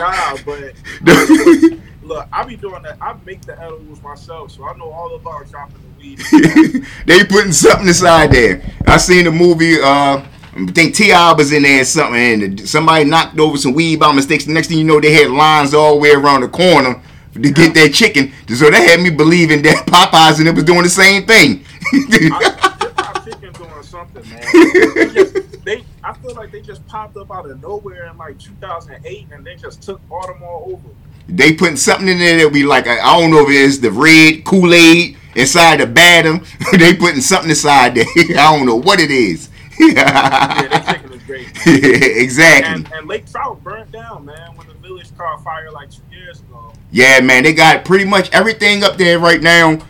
[0.00, 2.96] nah, but look, I be doing that.
[3.02, 5.86] I make the edibles myself, so I know all about dropping
[7.06, 8.62] they putting something inside there.
[8.86, 9.80] I seen the movie.
[9.80, 10.24] Uh,
[10.56, 11.32] I think T.I.
[11.32, 14.44] was in there or something, and somebody knocked over some weed by mistake.
[14.44, 17.02] The next thing you know, they had lines all the way around the corner
[17.34, 18.32] to get that chicken.
[18.48, 21.64] So that had me believing that Popeyes and it was doing the same thing.
[21.92, 24.94] I, chicken doing something, man.
[24.94, 28.38] They, just, they, I feel like they just popped up out of nowhere in like
[28.38, 30.88] 2008, and they just took Baltimore over.
[31.28, 32.86] They putting something in there that we like.
[32.86, 36.44] I, don't know if it's the red Kool Aid inside the bathroom.
[36.78, 38.06] they putting something inside there.
[38.16, 39.50] I don't know what it is.
[39.78, 41.48] yeah, they chicken is great.
[41.66, 42.74] exactly.
[42.74, 46.40] And, and, Lake Trout burnt down, man, when the village caught fire like two years
[46.40, 46.72] ago.
[46.90, 49.80] Yeah, man, they got pretty much everything up there right now.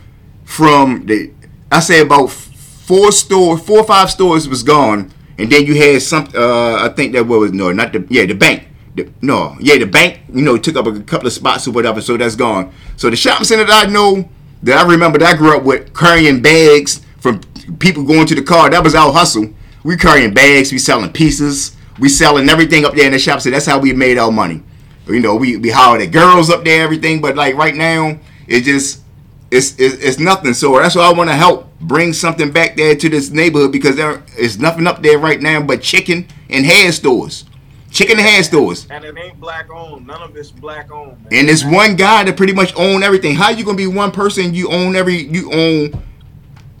[0.43, 1.31] From the,
[1.71, 6.01] I say about four store, four or five stores was gone, and then you had
[6.01, 6.29] some.
[6.33, 8.67] Uh, I think that was no, not the yeah, the bank.
[8.97, 10.21] The, no, yeah, the bank.
[10.33, 12.73] You know, took up a couple of spots or whatever, so that's gone.
[12.97, 14.27] So the shopping center that I know
[14.63, 17.41] that I remember that I grew up with carrying bags from
[17.77, 18.71] people going to the car.
[18.71, 19.53] That was our hustle.
[19.83, 23.39] We carrying bags, we selling pieces, we selling everything up there in the shop.
[23.41, 24.63] So that's how we made our money.
[25.07, 27.21] You know, we we hired the girls up there, everything.
[27.21, 29.03] But like right now, it just
[29.51, 30.55] it's it's, it's nothing.
[30.55, 33.95] So that's why I want to help bring something back there to this neighborhood because
[33.95, 37.45] there is nothing up there right now but chicken and hair stores.
[37.91, 38.87] Chicken and hand stores.
[38.89, 40.07] And it ain't black owned.
[40.07, 41.21] None of it's black owned.
[41.23, 41.27] Man.
[41.31, 43.35] And it's one guy that pretty much own everything.
[43.35, 44.53] How you gonna be one person?
[44.53, 45.15] You own every.
[45.15, 46.03] You own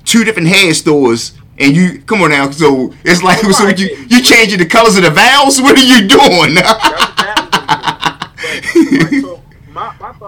[0.03, 2.49] two different hair stores and you come on now.
[2.51, 5.61] So it's like so you you changing the colors of the vowels.
[5.67, 6.55] What are you doing?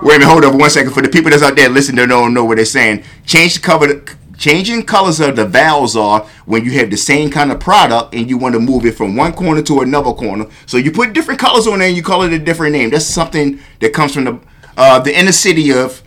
[0.01, 0.93] Wait a minute, hold up one second.
[0.93, 3.03] For the people that's out there listening, they don't know what they're saying.
[3.25, 4.03] Change the cover.
[4.39, 8.29] Changing colors of the vowels are when you have the same kind of product and
[8.29, 10.45] you want to move it from one corner to another corner.
[10.65, 12.89] So you put different colors on there and you call it a different name.
[12.89, 14.39] That's something that comes from the
[14.77, 16.01] uh, the inner city of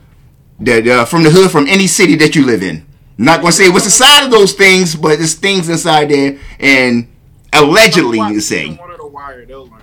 [0.60, 2.86] that uh, from the hood from any city that you live in.
[3.18, 7.08] not gonna say what's inside of those things, but there's things inside there, and
[7.52, 8.80] allegedly you say.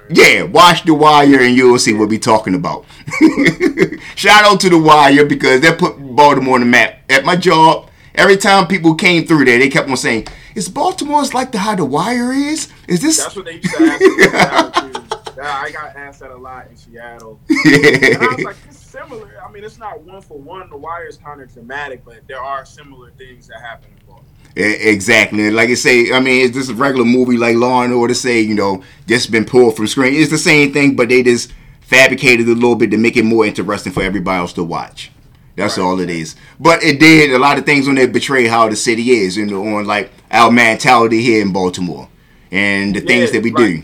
[0.09, 2.83] Yeah, watch the wire and you'll see what we're talking about.
[4.15, 6.99] Shout out to the wire because they put Baltimore on the map.
[7.11, 7.88] At my job,
[8.19, 11.59] every time people came through there, they kept on saying, "Is Baltimore Baltimore's like the
[11.59, 12.67] how the wire is?
[12.87, 15.15] Is this?" That's what they used to ask me.
[15.41, 17.39] I got asked that a lot in Seattle.
[17.47, 17.77] Yeah.
[18.11, 19.41] And I was like, it's similar.
[19.45, 20.69] I mean, it's not one for one.
[20.69, 24.25] The Wire is kind of dramatic, but there are similar things that happen involved.
[24.57, 25.49] Exactly.
[25.49, 28.13] Like I say, I mean, it's just a regular movie like Law and Order.
[28.13, 30.13] Say, you know, just been pulled from screen.
[30.13, 33.45] It's the same thing, but they just fabricated a little bit to make it more
[33.45, 35.11] interesting for everybody else to watch.
[35.59, 35.83] That's right.
[35.83, 36.35] all it is.
[36.59, 39.51] But it did a lot of things when they betray how the city is, and
[39.51, 42.09] on like our mentality here in Baltimore,
[42.51, 43.83] and the yeah, things that we do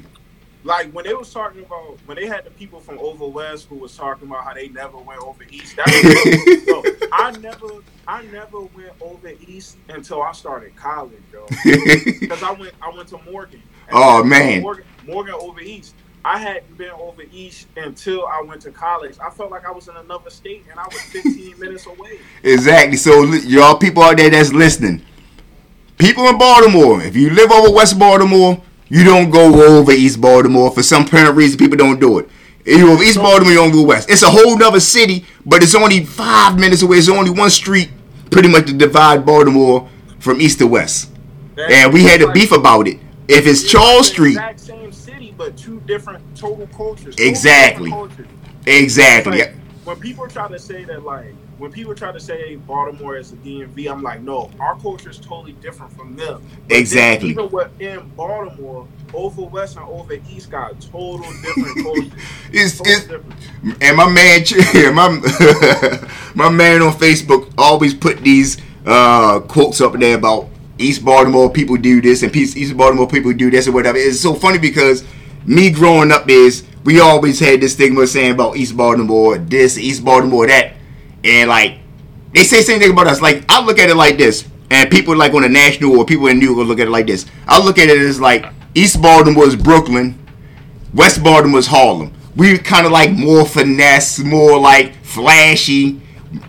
[0.66, 3.76] like when they was talking about when they had the people from over west who
[3.76, 5.76] was talking about how they never went over east.
[5.78, 6.66] That was,
[7.00, 7.68] so I never,
[8.08, 11.46] I never went over east until I started college, yo.
[12.20, 13.62] Because I went, I went to Morgan.
[13.92, 15.96] Oh man, Morgan, Morgan over east.
[16.26, 19.16] I hadn't been over east until I went to college.
[19.24, 22.20] I felt like I was in another state and I was 15 minutes away.
[22.44, 22.98] Exactly.
[22.98, 25.04] So y'all people out there that's listening,
[25.98, 30.72] people in Baltimore, if you live over West Baltimore you don't go over East Baltimore
[30.72, 31.58] for some apparent reason.
[31.58, 32.30] People don't do it.
[32.66, 34.10] You over East Baltimore, you don't go west.
[34.10, 36.98] It's a whole nother city, but it's only five minutes away.
[36.98, 37.92] It's only one street,
[38.32, 41.12] pretty much to divide Baltimore from east to west.
[41.58, 43.00] And we had a beef about it.
[43.28, 45.05] If it's Charles Street, exact same city,
[45.38, 47.16] but two different total cultures.
[47.18, 47.90] Exactly.
[47.90, 48.28] cultures.
[48.66, 49.40] Exactly.
[49.40, 53.32] Like, when people try to say that, like when people try to say Baltimore is
[53.32, 56.44] a DMV, I'm like, no, our culture is totally different from them.
[56.68, 57.30] But exactly.
[57.30, 62.12] Even within Baltimore, over west and over east got total different cultures.
[62.52, 63.84] it's, total it's different.
[63.84, 64.44] and my man,
[64.96, 71.50] my my man on Facebook always put these uh, quotes up there about East Baltimore
[71.50, 73.98] people do this and East Baltimore people do this or whatever.
[73.98, 75.06] It's so funny because
[75.46, 80.04] me growing up is we always had this stigma saying about East Baltimore this, East
[80.04, 80.74] Baltimore that
[81.24, 81.80] and like
[82.34, 83.22] they say same thing about us.
[83.22, 86.28] Like I look at it like this, and people like on the national or people
[86.28, 87.26] in New York look at it like this.
[87.48, 90.20] I look at it as like East Baltimore is Brooklyn,
[90.94, 92.14] West Baltimore is Harlem.
[92.36, 96.02] We kind of like more finesse, more like flashy,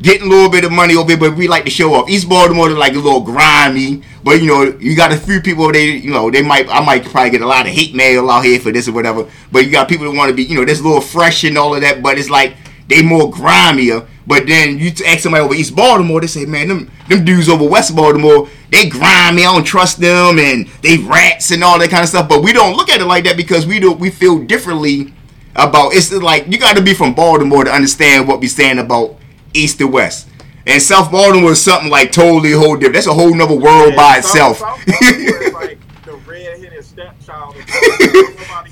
[0.03, 2.09] getting a little bit of money over here, but we like to show off.
[2.09, 5.71] East Baltimore is like a little grimy, but you know, you got a few people
[5.73, 8.45] they, you know, they might, I might probably get a lot of hate mail out
[8.45, 9.29] here for this or whatever.
[9.53, 11.75] But you got people that want to be, you know, this little fresh and all
[11.75, 12.57] of that, but it's like
[12.89, 14.07] they more grimier.
[14.27, 17.69] But then you ask somebody over East Baltimore, they say, man, them them dudes over
[17.69, 19.45] West Baltimore, they grimy.
[19.45, 22.29] I don't trust them, and they rats and all that kind of stuff.
[22.29, 25.15] But we don't look at it like that because we do we feel differently
[25.55, 25.95] about.
[25.95, 29.17] It's like you got to be from Baltimore to understand what we're saying about
[29.57, 30.29] East to West.
[30.67, 32.95] And South Baltimore is something like totally whole different.
[32.95, 34.59] That's a whole nother world yeah, by South, itself.
[34.59, 37.55] South like the red-headed stepchild.
[38.01, 38.71] Nobody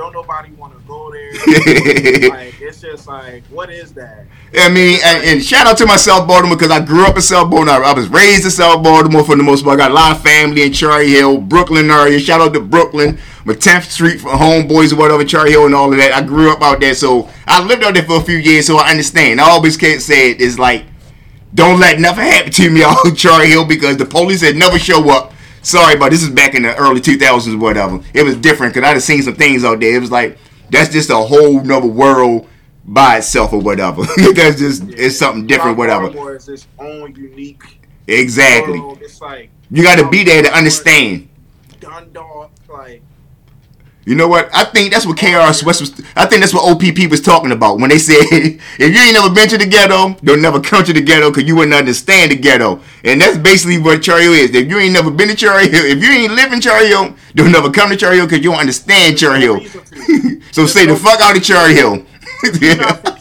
[0.00, 1.30] Don't nobody want to go there.
[2.30, 4.24] like it's just like, what is that?
[4.58, 7.20] I mean, and, and, shout out to my South Baltimore because I grew up in
[7.20, 7.84] South Baltimore.
[7.84, 9.78] I was raised in South Baltimore for the most part.
[9.78, 12.18] I got a lot of family in Cherry Hill, Brooklyn area.
[12.18, 15.92] Shout out to Brooklyn, my 10th Street for homeboys or whatever, Cherry Hill and all
[15.92, 16.12] of that.
[16.12, 18.78] I grew up out there, so I lived out there for a few years, so
[18.78, 19.38] I understand.
[19.38, 20.86] I always can't say it is like,
[21.52, 25.10] don't let nothing happen to me out Cherry Hill because the police had never show
[25.10, 28.00] up Sorry, but this is back in the early 2000s, whatever.
[28.14, 29.94] It was different because I'd seen some things out there.
[29.94, 30.38] It was like
[30.70, 32.48] that's just a whole nother world
[32.84, 34.02] by itself or whatever.
[34.34, 34.94] that's just yeah.
[34.96, 36.34] it's something different, whatever.
[36.34, 37.62] Is its own unique.
[38.06, 38.80] Exactly.
[38.80, 38.98] World.
[39.02, 41.28] It's like you got to be there to understand.
[41.78, 43.02] Dundalk, like
[44.10, 44.50] you know what?
[44.52, 45.92] I think that's what KRS West was.
[46.16, 49.32] I think that's what OPP was talking about when they said, if you ain't never
[49.32, 52.36] been to the ghetto, don't never come to the ghetto because you wouldn't understand the
[52.36, 52.80] ghetto.
[53.04, 54.52] And that's basically what Hill is.
[54.52, 57.70] If you ain't never been to Hill, if you ain't live in Hill, don't never
[57.70, 59.60] come to Hill because you don't understand Hill.
[60.50, 62.04] so stay the fuck out of Cherry Hill.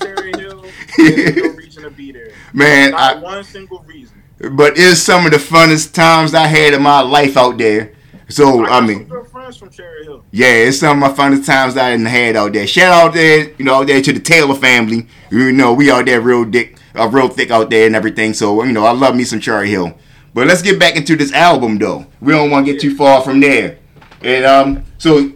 [0.02, 0.66] Cherry Hill.
[0.98, 2.32] There's no reason to be there.
[2.52, 4.24] Man, not I, one single reason.
[4.40, 7.94] But it's some of the funnest times I had in my life out there.
[8.30, 10.24] So I, I mean, from Cherry Hill.
[10.32, 12.68] Yeah, it's some of my funnest times I done had out there.
[12.68, 15.08] Shout out there, you know, out there to the Taylor family.
[15.32, 18.34] You know, we out there real dick, uh, real thick out there and everything.
[18.34, 19.98] So you know, I love me some Cherry Hill.
[20.34, 22.06] But let's get back into this album though.
[22.22, 23.80] We don't want to get too far from there.
[24.22, 25.32] And um, so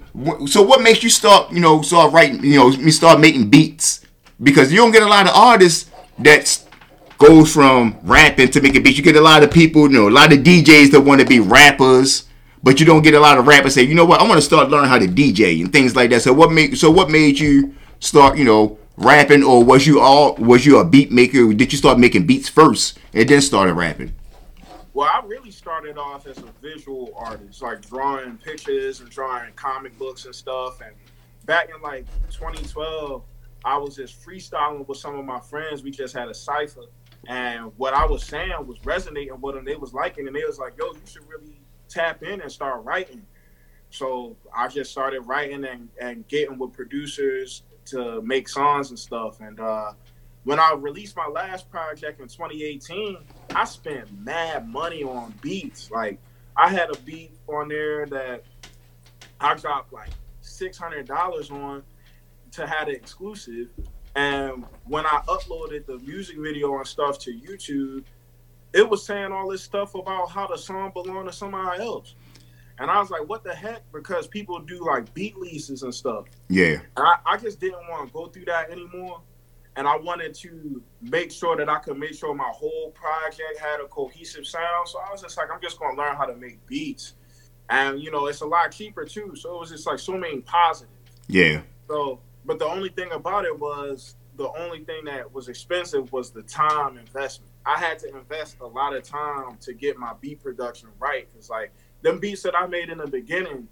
[0.46, 4.02] so what makes you start, you know, start writing, you know, me start making beats?
[4.42, 5.90] Because you don't get a lot of artists
[6.20, 6.64] that
[7.18, 8.98] goes from rapping to making beats.
[8.98, 11.28] You get a lot of people, you know, a lot of DJs that want to
[11.28, 12.26] be rappers,
[12.64, 14.42] but you don't get a lot of rappers say, you know what, I want to
[14.42, 16.22] start learning how to DJ and things like that.
[16.22, 20.36] So what made so what made you start, you know, rapping, or was you all
[20.36, 21.54] was you a beat maker?
[21.54, 24.16] Did you start making beats first and then started rapping?
[24.94, 29.98] Well, I really started off as a visual artist, like drawing pictures and drawing comic
[29.98, 30.82] books and stuff.
[30.82, 30.94] And
[31.46, 33.24] back in like 2012,
[33.66, 35.84] I was just freestyling with some of my friends.
[35.84, 36.86] We just had a cipher,
[37.28, 39.66] and what I was saying was resonating with them.
[39.66, 41.63] They was liking, and they was like, "Yo, you should really
[41.94, 43.26] tap in and start writing."
[43.90, 49.40] So I just started writing and, and getting with producers to make songs and stuff.
[49.40, 49.92] And uh,
[50.46, 53.18] when I released my last project in 2018,
[53.56, 55.92] I spent mad money on beats.
[55.92, 56.18] Like
[56.58, 58.44] I had a beat on there that
[59.40, 60.10] I dropped like
[60.42, 61.84] six hundred dollars on
[62.54, 63.70] to have it exclusive.
[64.16, 68.04] And when I uploaded the music video and stuff to YouTube,
[68.74, 72.16] it was saying all this stuff about how the song belonged to somebody else.
[72.80, 73.84] And I was like, what the heck?
[73.92, 76.26] Because people do like beat leases and stuff.
[76.50, 76.80] Yeah.
[76.98, 79.22] I, I just didn't want to go through that anymore
[79.76, 83.80] and I wanted to make sure that I could make sure my whole project had
[83.80, 84.88] a cohesive sound.
[84.88, 87.14] So I was just like, I'm just gonna learn how to make beats,
[87.70, 89.36] and you know, it's a lot cheaper too.
[89.36, 90.94] So it was just like so many positives.
[91.28, 91.62] Yeah.
[91.88, 96.32] So, but the only thing about it was the only thing that was expensive was
[96.32, 97.52] the time investment.
[97.66, 101.28] I had to invest a lot of time to get my beat production right.
[101.34, 103.68] Cause like them beats that I made in the beginning,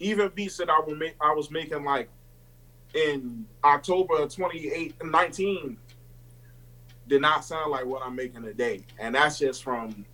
[0.00, 2.08] even beats that I was make, I was making like
[2.94, 5.76] in October of 2019
[7.08, 8.84] did not sound like what I'm making today.
[8.98, 10.04] And that's just from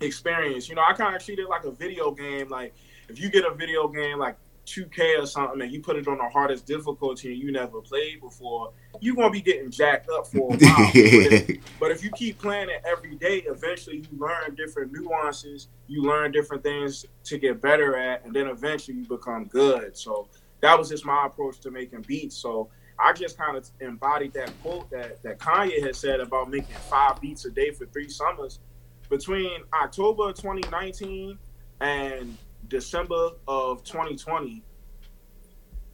[0.00, 0.68] experience.
[0.68, 2.48] You know, I kind of treat it like a video game.
[2.48, 2.74] Like
[3.08, 4.36] if you get a video game like
[4.66, 8.20] 2K or something and you put it on the hardest difficulty and you never played
[8.20, 10.58] before, you're gonna be getting jacked up for a while.
[10.58, 15.68] but, if, but, if, you keep playing it every day, eventually you learn different nuances,
[15.88, 19.96] you learn different things to get better at, and then eventually you become good.
[19.96, 20.28] So
[20.60, 22.36] that was just my approach to making beats.
[22.36, 26.76] So I just kind of embodied that quote that, that Kanye had said about making
[26.88, 28.60] five beats a day for three summers.
[29.08, 31.36] Between October 2019
[31.80, 32.36] and
[32.70, 34.62] December of 2020,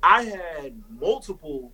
[0.02, 1.72] I had multiple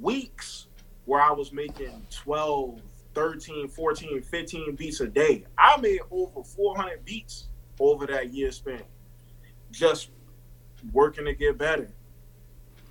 [0.00, 0.68] weeks
[1.06, 2.80] where I was making 12,
[3.14, 5.44] 13, 14, 15 beats a day.
[5.58, 7.48] I made over 400 beats
[7.80, 8.82] over that year span
[9.72, 10.10] just
[10.92, 11.88] working to get better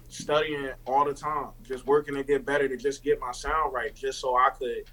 [0.10, 3.95] studying all the time, just working to get better to just get my sound right,
[3.95, 4.84] just so I could,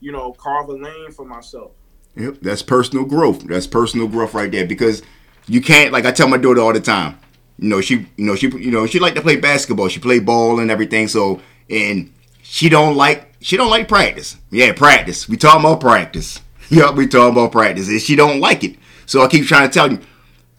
[0.00, 1.72] you know, carve a lane for myself.
[2.16, 3.46] Yep, that's personal growth.
[3.46, 5.02] That's personal growth right there because
[5.50, 7.18] you can't like I tell my daughter all the time.
[7.58, 9.88] You know, she you know, she you know, she like to play basketball.
[9.88, 11.08] She play ball and everything.
[11.08, 14.36] So and she don't like she don't like practice.
[14.50, 15.28] Yeah, practice.
[15.28, 16.40] We talking about practice.
[16.72, 17.88] Yep, we talking about practice.
[17.88, 18.76] And she don't like it.
[19.04, 19.98] So I keep trying to tell you,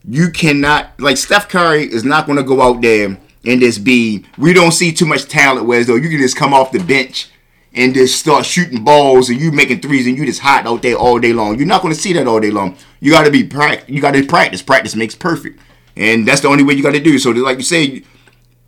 [0.03, 4.51] you cannot like Steph Curry is not gonna go out there and just be we
[4.51, 7.29] don't see too much talent whereas though you can just come off the bench
[7.73, 10.95] and just start shooting balls and you making threes and you just hot out there
[10.95, 11.57] all day long.
[11.57, 12.77] You're not going to see that all day long.
[12.99, 13.89] You got to be practice.
[13.89, 14.61] You got to practice.
[14.61, 15.59] Practice makes perfect,
[15.95, 17.17] and that's the only way you got to do.
[17.19, 18.03] So, like you say,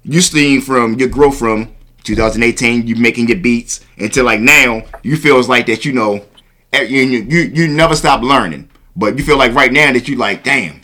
[0.04, 5.18] you seeing from your growth from 2018, you making your beats until like now, you
[5.18, 5.86] feels like that.
[5.86, 6.26] You know,
[6.72, 10.16] eh, you you you never stop learning, but you feel like right now that you
[10.16, 10.82] like, damn,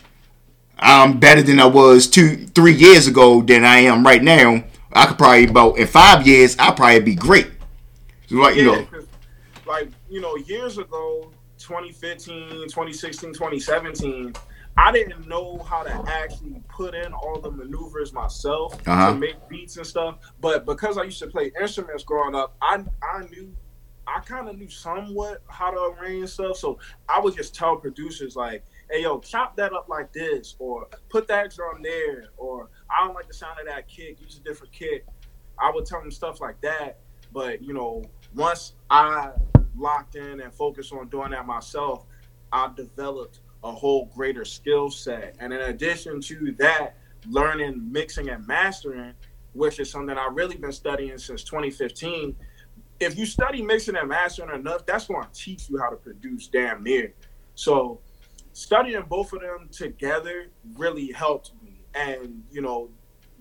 [0.78, 4.64] I'm better than I was two, three years ago than I am right now.
[4.92, 7.48] I could probably about in five years I'll probably be great.
[8.32, 8.88] Like yeah, you know,
[9.66, 14.34] like you know, years ago, 2015, 2016, 2017,
[14.78, 19.12] I didn't know how to actually put in all the maneuvers myself uh-huh.
[19.12, 20.20] to make beats and stuff.
[20.40, 23.54] But because I used to play instruments growing up, I I knew
[24.08, 26.58] I kind of knew somewhat how to arrange stuff.
[26.58, 30.88] So I would just tell producers like, hey yo, chop that up like this, or
[31.10, 34.42] put that drum there, or I don't like the sound of that kick, use a
[34.42, 35.06] different kick.
[35.62, 37.00] I would tell them stuff like that.
[37.34, 38.04] But you know,
[38.36, 39.32] once I
[39.78, 42.06] locked in and focused on doing that myself,
[42.52, 45.36] I developed a whole greater skill set.
[45.40, 46.96] And in addition to that,
[47.28, 49.14] learning mixing and mastering,
[49.54, 52.36] which is something I've really been studying since 2015.
[53.00, 56.48] If you study mixing and mastering enough, that's going to teach you how to produce
[56.48, 57.14] damn near.
[57.56, 58.00] So
[58.54, 61.82] studying both of them together really helped me.
[61.94, 62.90] And, you know,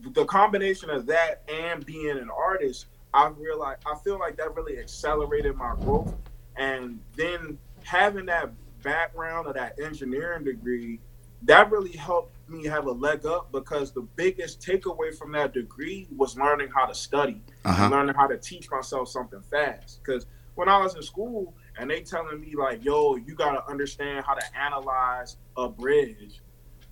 [0.01, 2.86] the combination of that and being an artist,
[3.18, 6.14] I realized I feel like that really accelerated my growth.
[6.56, 8.52] And then having that
[8.82, 11.00] background of that engineering degree,
[11.42, 16.06] that really helped me have a leg up because the biggest takeaway from that degree
[16.16, 17.82] was learning how to study Uh-huh.
[17.84, 20.00] and learning how to teach myself something fast.
[20.02, 24.24] Because when I was in school and they telling me like, "Yo, you gotta understand
[24.26, 26.40] how to analyze a bridge,"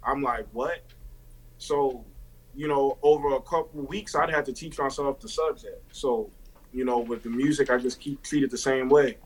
[0.03, 0.83] I'm like, "What?"
[1.59, 2.05] So,
[2.57, 5.83] you know, over a couple weeks, I'd have to teach myself the subject.
[5.95, 6.31] So,
[6.73, 9.19] you know, with the music, I just keep treat it the same way.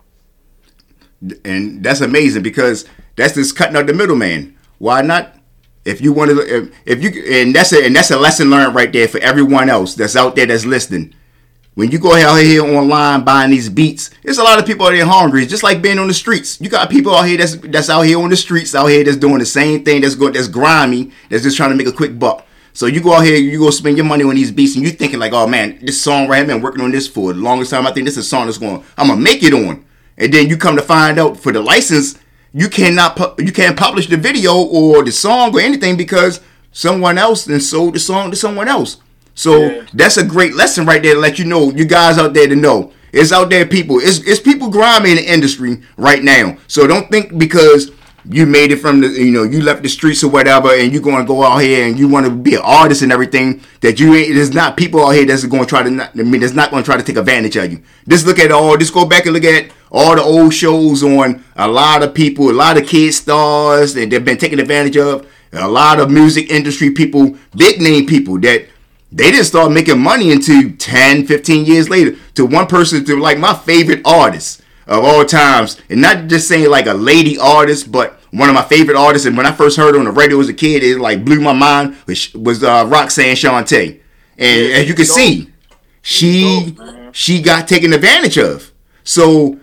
[1.45, 4.57] and that's amazing because that's just cutting out the middleman.
[4.79, 5.37] Why not?
[5.85, 8.75] If you want to, if, if you and that's a and that's a lesson learned
[8.75, 11.15] right there for everyone else that's out there that's listening.
[11.75, 14.91] When you go out here online buying these beats, there's a lot of people out
[14.91, 15.47] there hungry.
[15.47, 16.61] Just like being on the streets.
[16.61, 19.17] You got people out here that's that's out here on the streets, out here that's
[19.17, 20.03] doing the same thing.
[20.03, 21.13] That's going that's grimy.
[21.31, 22.47] That's just trying to make a quick buck.
[22.73, 24.91] So you go out here, you go spend your money on these beats, and you
[24.91, 27.39] thinking like, oh man, this song right here, I've been working on this for the
[27.41, 27.87] longest time.
[27.87, 29.85] I think this is a song that's going, I'm gonna make it on.
[30.17, 32.19] And then you come to find out for the license,
[32.53, 36.41] you cannot pu- you can't publish the video or the song or anything because
[36.73, 38.99] someone else then sold the song to someone else.
[39.35, 39.83] So Yeah.
[39.95, 42.57] that's a great lesson right there to let you know, you guys out there to
[42.57, 42.93] know.
[43.13, 43.99] It's out there, people.
[43.99, 46.59] It's it's people grimy in the industry right now.
[46.69, 47.91] So don't think because
[48.25, 51.03] you made it from the you know you left the streets or whatever, and you're
[51.03, 53.99] going to go out here and you want to be an artist and everything that
[53.99, 54.35] you ain't.
[54.35, 55.91] There's not people out here that's going to try to.
[55.91, 57.83] Not, I mean, that's not going to try to take advantage of you.
[58.09, 58.77] Just look at all.
[58.77, 62.51] Just go back and look at all the old shows on a lot of people,
[62.51, 65.27] a lot of kid stars that they've been taken advantage of.
[65.53, 68.67] A lot of music industry people, big name people that
[69.13, 72.17] they didn't start making money until 10, 15 years later.
[72.35, 74.60] To one person, to like my favorite artist
[74.91, 78.63] of all times, and not just saying like a lady artist, but one of my
[78.65, 79.27] favorite artists.
[79.27, 81.41] And when I first heard her on the radio as a kid, it like blew
[81.41, 81.95] my mind.
[82.05, 84.01] Which was uh, Roxanne Shante,
[84.37, 85.15] and Yeah, as you can dope.
[85.17, 85.51] see,
[86.03, 88.73] she dope, she got taken advantage of.
[89.05, 89.59] So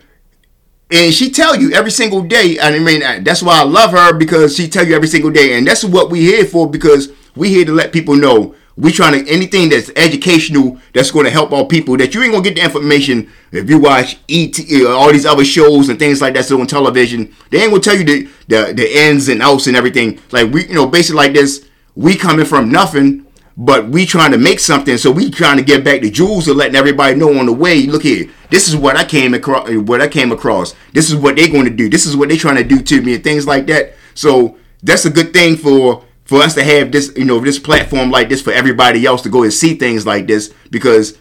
[0.89, 4.13] and she tell you every single day and i mean that's why i love her
[4.13, 7.49] because she tell you every single day and that's what we here for because we
[7.49, 11.51] here to let people know we trying to anything that's educational that's going to help
[11.51, 15.11] our people that you ain't gonna get the information if you watch et uh, all
[15.11, 18.03] these other shows and things like that so on television they ain't gonna tell you
[18.03, 21.67] the, the the ins and outs and everything like we you know basically like this
[21.95, 23.28] we coming from nothing
[23.59, 26.55] but we trying to make something, so we trying to get back the jewels and
[26.55, 27.88] letting everybody know on the way.
[27.88, 29.67] Look here, this is what I came across.
[29.71, 30.75] What I came across.
[30.93, 31.89] This is what they're going to do.
[31.89, 33.95] This is what they're trying to do to me, and things like that.
[34.13, 38.11] So that's a good thing for for us to have this, you know, this platform
[38.11, 41.17] like this for everybody else to go and see things like this because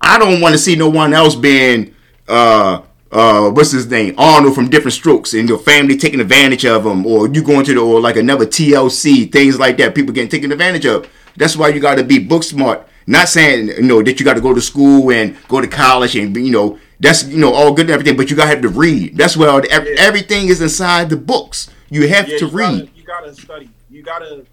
[0.00, 1.94] I don't want to see no one else being
[2.28, 6.86] uh uh what's his name Arnold from Diff'rent Strokes and your family taking advantage of
[6.86, 10.30] him or you going to the or like another TLC things like that people getting
[10.30, 11.08] taken advantage of.
[11.36, 12.86] That's why you got to be book smart.
[13.06, 16.14] Not saying you know that you got to go to school and go to college
[16.16, 18.62] and you know that's you know all good and everything, but you got to have
[18.62, 19.16] to read.
[19.16, 21.68] That's where the, everything is inside the books.
[21.90, 22.80] You have Yeah, to you read.
[22.86, 22.91] Gotta,
[23.22, 23.70] gotta study.
[23.90, 24.44] You gotta.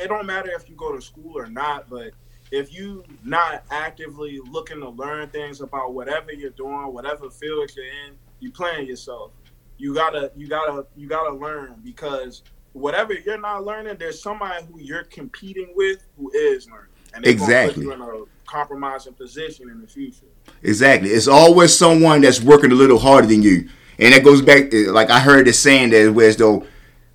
[0.00, 2.12] It don't matter if you go to school or not, but
[2.50, 7.86] if you not actively looking to learn things about whatever you're doing, whatever field you're
[7.86, 9.32] in, you playing yourself.
[9.78, 12.42] You gotta, you gotta, you gotta learn because
[12.72, 17.74] whatever you're not learning, there's somebody who you're competing with who is learning, and Exactly.
[17.74, 20.26] put you in a compromising position in the future.
[20.62, 21.10] Exactly.
[21.10, 23.68] It's always someone that's working a little harder than you,
[23.98, 24.70] and that goes back.
[24.70, 26.64] To, like I heard this saying that where as though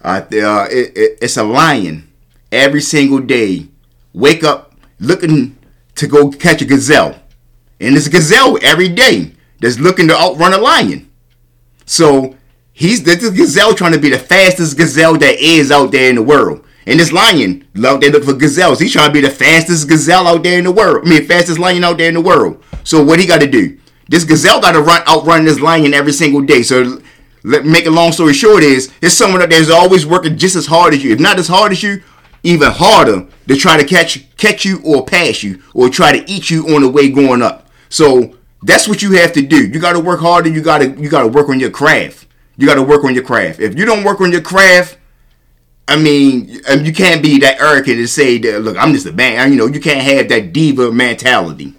[0.04, 2.12] uh, uh, it, it, it's a lion
[2.52, 3.68] every single day.
[4.14, 5.58] Wake up looking
[5.96, 7.20] to go catch a gazelle,
[7.80, 11.10] and it's a gazelle every day that's looking to outrun a lion.
[11.86, 12.36] So
[12.74, 16.24] he's this gazelle trying to be the fastest gazelle that is out there in the
[16.24, 16.64] world.
[16.86, 18.80] And this lion out there looking for gazelles.
[18.80, 21.06] He's trying to be the fastest gazelle out there in the world.
[21.06, 22.64] I mean, fastest lion out there in the world.
[22.86, 23.78] So what he got to do?
[24.08, 26.64] This gazelle got to run outrun this lion every single day.
[26.64, 27.02] So
[27.48, 30.66] let make a long story short is it's someone there that's always working just as
[30.66, 32.04] hard as you, if not as hard as you,
[32.44, 36.50] even harder to try to catch catch you or pass you or try to eat
[36.50, 37.68] you on the way going up.
[37.90, 39.68] So that's what you have to do.
[39.68, 40.50] You got to work harder.
[40.50, 42.28] You got to you got to work on your craft.
[42.58, 43.60] You got to work on your craft.
[43.60, 44.98] If you don't work on your craft,
[45.88, 48.62] I mean, um, you can't be that arrogant and say that.
[48.62, 49.52] Look, I'm just a man.
[49.52, 51.76] You know, you can't have that diva mentality.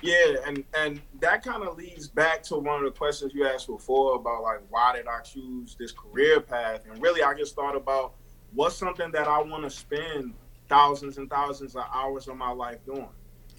[0.00, 3.68] Yeah, and and that kind of leads back to one of the questions you asked
[3.68, 6.82] before about like why did I choose this career path?
[6.90, 8.14] And really, I just thought about
[8.52, 10.34] what's something that I want to spend
[10.68, 13.08] thousands and thousands of hours of my life doing.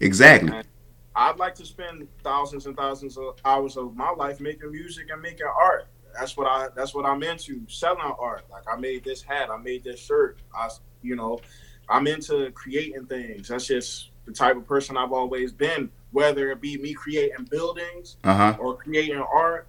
[0.00, 0.50] Exactly.
[0.50, 0.66] And
[1.16, 5.22] I'd like to spend thousands and thousands of hours of my life making music and
[5.22, 5.86] making art.
[6.12, 6.68] That's what I.
[6.76, 7.62] That's what I'm into.
[7.66, 8.44] Selling art.
[8.50, 9.50] Like I made this hat.
[9.50, 10.38] I made this shirt.
[10.54, 10.68] I,
[11.02, 11.40] you know,
[11.88, 13.48] I'm into creating things.
[13.48, 15.90] That's just the type of person I've always been.
[16.14, 18.56] Whether it be me creating buildings Uh huh.
[18.60, 19.66] or creating art,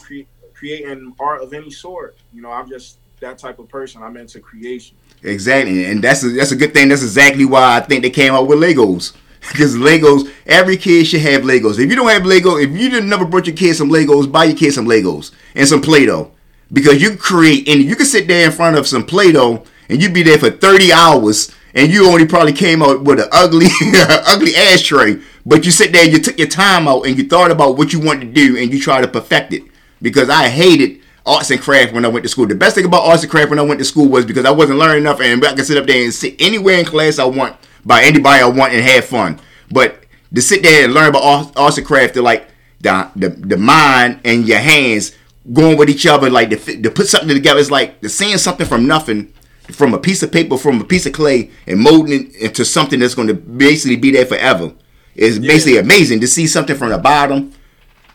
[0.00, 2.16] cre- creating art of any sort.
[2.34, 4.02] You know, I'm just that type of person.
[4.02, 4.96] I'm into creation.
[5.22, 6.88] Exactly, and that's a, that's a good thing.
[6.88, 9.14] That's exactly why I think they came out with Legos.
[9.52, 11.78] Because Legos, every kid should have Legos.
[11.78, 14.44] If you don't have Lego, if you didn't never brought your kids some Legos, buy
[14.44, 16.30] your kids some Legos and some Play-Doh.
[16.72, 20.14] Because you create, and you can sit there in front of some Play-Doh and you'd
[20.14, 23.66] be there for 30 hours and you only probably came out with an ugly,
[24.26, 25.20] ugly ashtray.
[25.46, 28.00] But you sit there, you took your time out and you thought about what you
[28.00, 29.62] wanted to do and you try to perfect it.
[30.00, 32.46] Because I hated arts and craft when I went to school.
[32.46, 34.50] The best thing about arts and craft when I went to school was because I
[34.50, 37.24] wasn't learning enough and I could sit up there and sit anywhere in class I
[37.24, 39.40] want by anybody I want and have fun.
[39.70, 42.48] But to sit there and learn about arts and craft, to like
[42.80, 45.16] the, the the mind and your hands
[45.52, 47.60] going with each other, like to, to put something together.
[47.60, 49.32] It's like to seeing something from nothing,
[49.70, 53.00] from a piece of paper, from a piece of clay, and molding it into something
[53.00, 54.72] that's going to basically be there forever.
[55.14, 55.48] It's yeah.
[55.48, 57.52] basically amazing to see something from the bottom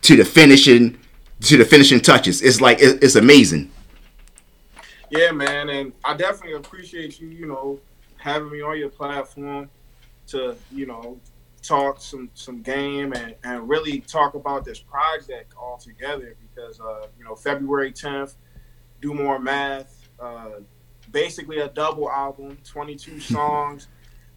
[0.01, 0.97] to the finishing
[1.41, 2.41] to the finishing touches.
[2.41, 3.71] It's like it, it's amazing.
[5.09, 7.29] Yeah, man, and I definitely appreciate you.
[7.29, 7.79] You know,
[8.17, 9.69] having me on your platform
[10.27, 11.19] to you know
[11.61, 17.07] talk some some game and, and really talk about this project all together because uh,
[17.17, 18.35] you know February 10th,
[19.01, 20.59] Do More Math, uh,
[21.11, 23.87] basically a double album, 22 songs,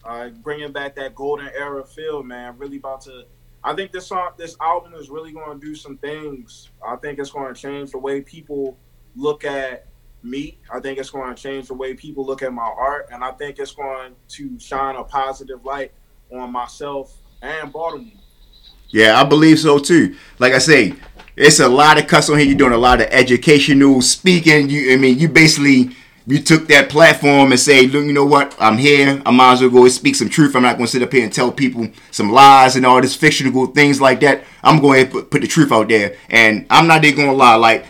[0.04, 2.56] uh, bringing back that golden era feel, man.
[2.58, 3.24] Really about to.
[3.64, 6.70] I think this song, this album is really going to do some things.
[6.86, 8.76] I think it's going to change the way people
[9.14, 9.86] look at
[10.22, 10.58] me.
[10.72, 13.32] I think it's going to change the way people look at my art, and I
[13.32, 15.92] think it's going to shine a positive light
[16.32, 18.20] on myself and Baltimore.
[18.88, 20.16] Yeah, I believe so too.
[20.38, 20.94] Like I say,
[21.36, 22.46] it's a lot of cuss on here.
[22.46, 24.68] You're doing a lot of educational speaking.
[24.68, 25.96] You, I mean, you basically
[26.26, 28.54] you took that platform and say, look, you know what?
[28.60, 29.20] I'm here.
[29.26, 30.54] I might as well go and speak some truth.
[30.54, 33.16] I'm not going to sit up here and tell people some lies and all this
[33.16, 34.44] fictional things like that.
[34.62, 37.56] I'm going to put, the truth out there, and I'm not even going to lie.
[37.56, 37.86] Like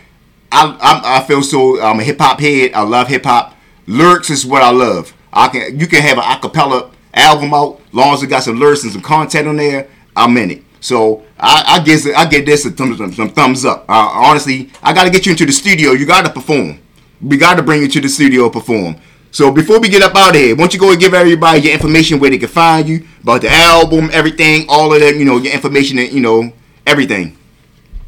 [0.51, 1.81] I, I, I feel so.
[1.81, 2.73] I'm a hip hop head.
[2.75, 3.55] I love hip hop.
[3.87, 5.15] Lyrics is what I love.
[5.33, 8.85] I can you can have an acapella album out, long as it got some lyrics
[8.85, 9.89] and some content on there.
[10.17, 10.65] I'm in it.
[10.81, 13.85] So I, I guess I get this some, some, some thumbs up.
[13.89, 15.93] Uh, honestly, I got to get you into the studio.
[15.93, 16.82] You got to perform.
[17.23, 18.97] We got to bring you to the studio perform.
[19.31, 21.61] So before we get up out of here, why don't you go and give everybody
[21.61, 25.25] your information where they can find you about the album, everything, all of that, you
[25.25, 26.53] know, your information, and you know,
[26.87, 27.39] everything.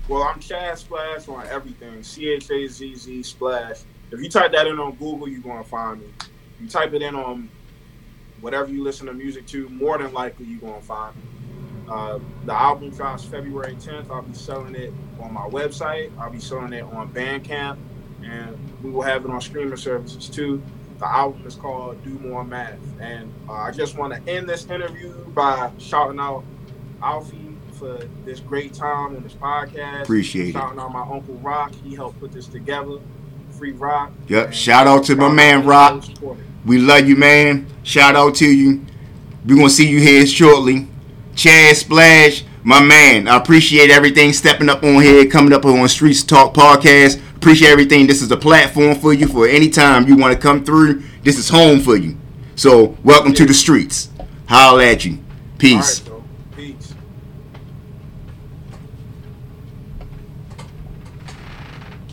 [0.07, 2.03] Well, I'm Chazz Splash on everything.
[2.03, 3.81] C H A Z Z Splash.
[4.11, 6.09] If you type that in on Google, you're gonna find me.
[6.61, 7.49] You type it in on
[8.43, 11.23] whatever you listen to music to, more than likely you're gonna find me.
[11.89, 14.11] Uh, the album drops February 10th.
[14.11, 16.11] I'll be selling it on my website.
[16.19, 17.79] I'll be selling it on Bandcamp,
[18.25, 20.63] and we will have it on streaming services too.
[20.99, 24.67] The album is called Do More Math, and uh, I just want to end this
[24.67, 26.45] interview by shouting out
[27.03, 30.03] Alfie for this great time on this podcast.
[30.03, 30.81] Appreciate Shouting it.
[30.81, 31.73] Shouting out my uncle Rock.
[31.83, 32.99] He helped put this together.
[33.51, 34.13] Free Rock.
[34.29, 34.53] Yep.
[34.53, 36.05] Shout out to my man Rock.
[36.65, 37.67] We love you, man.
[37.83, 38.85] Shout out to you.
[39.45, 40.89] We're gonna see you here shortly.
[41.35, 43.29] Chazz Splash, my man.
[43.29, 47.21] I appreciate everything stepping up on here, coming up on Streetz Talk Podcast.
[47.45, 48.07] Appreciate everything.
[48.07, 51.03] This is a platform for you for any time you want to come through.
[51.25, 52.17] This is home for you.
[52.57, 54.09] So welcome to the streets.
[54.49, 55.19] Holla at you.
[55.59, 56.03] Peace.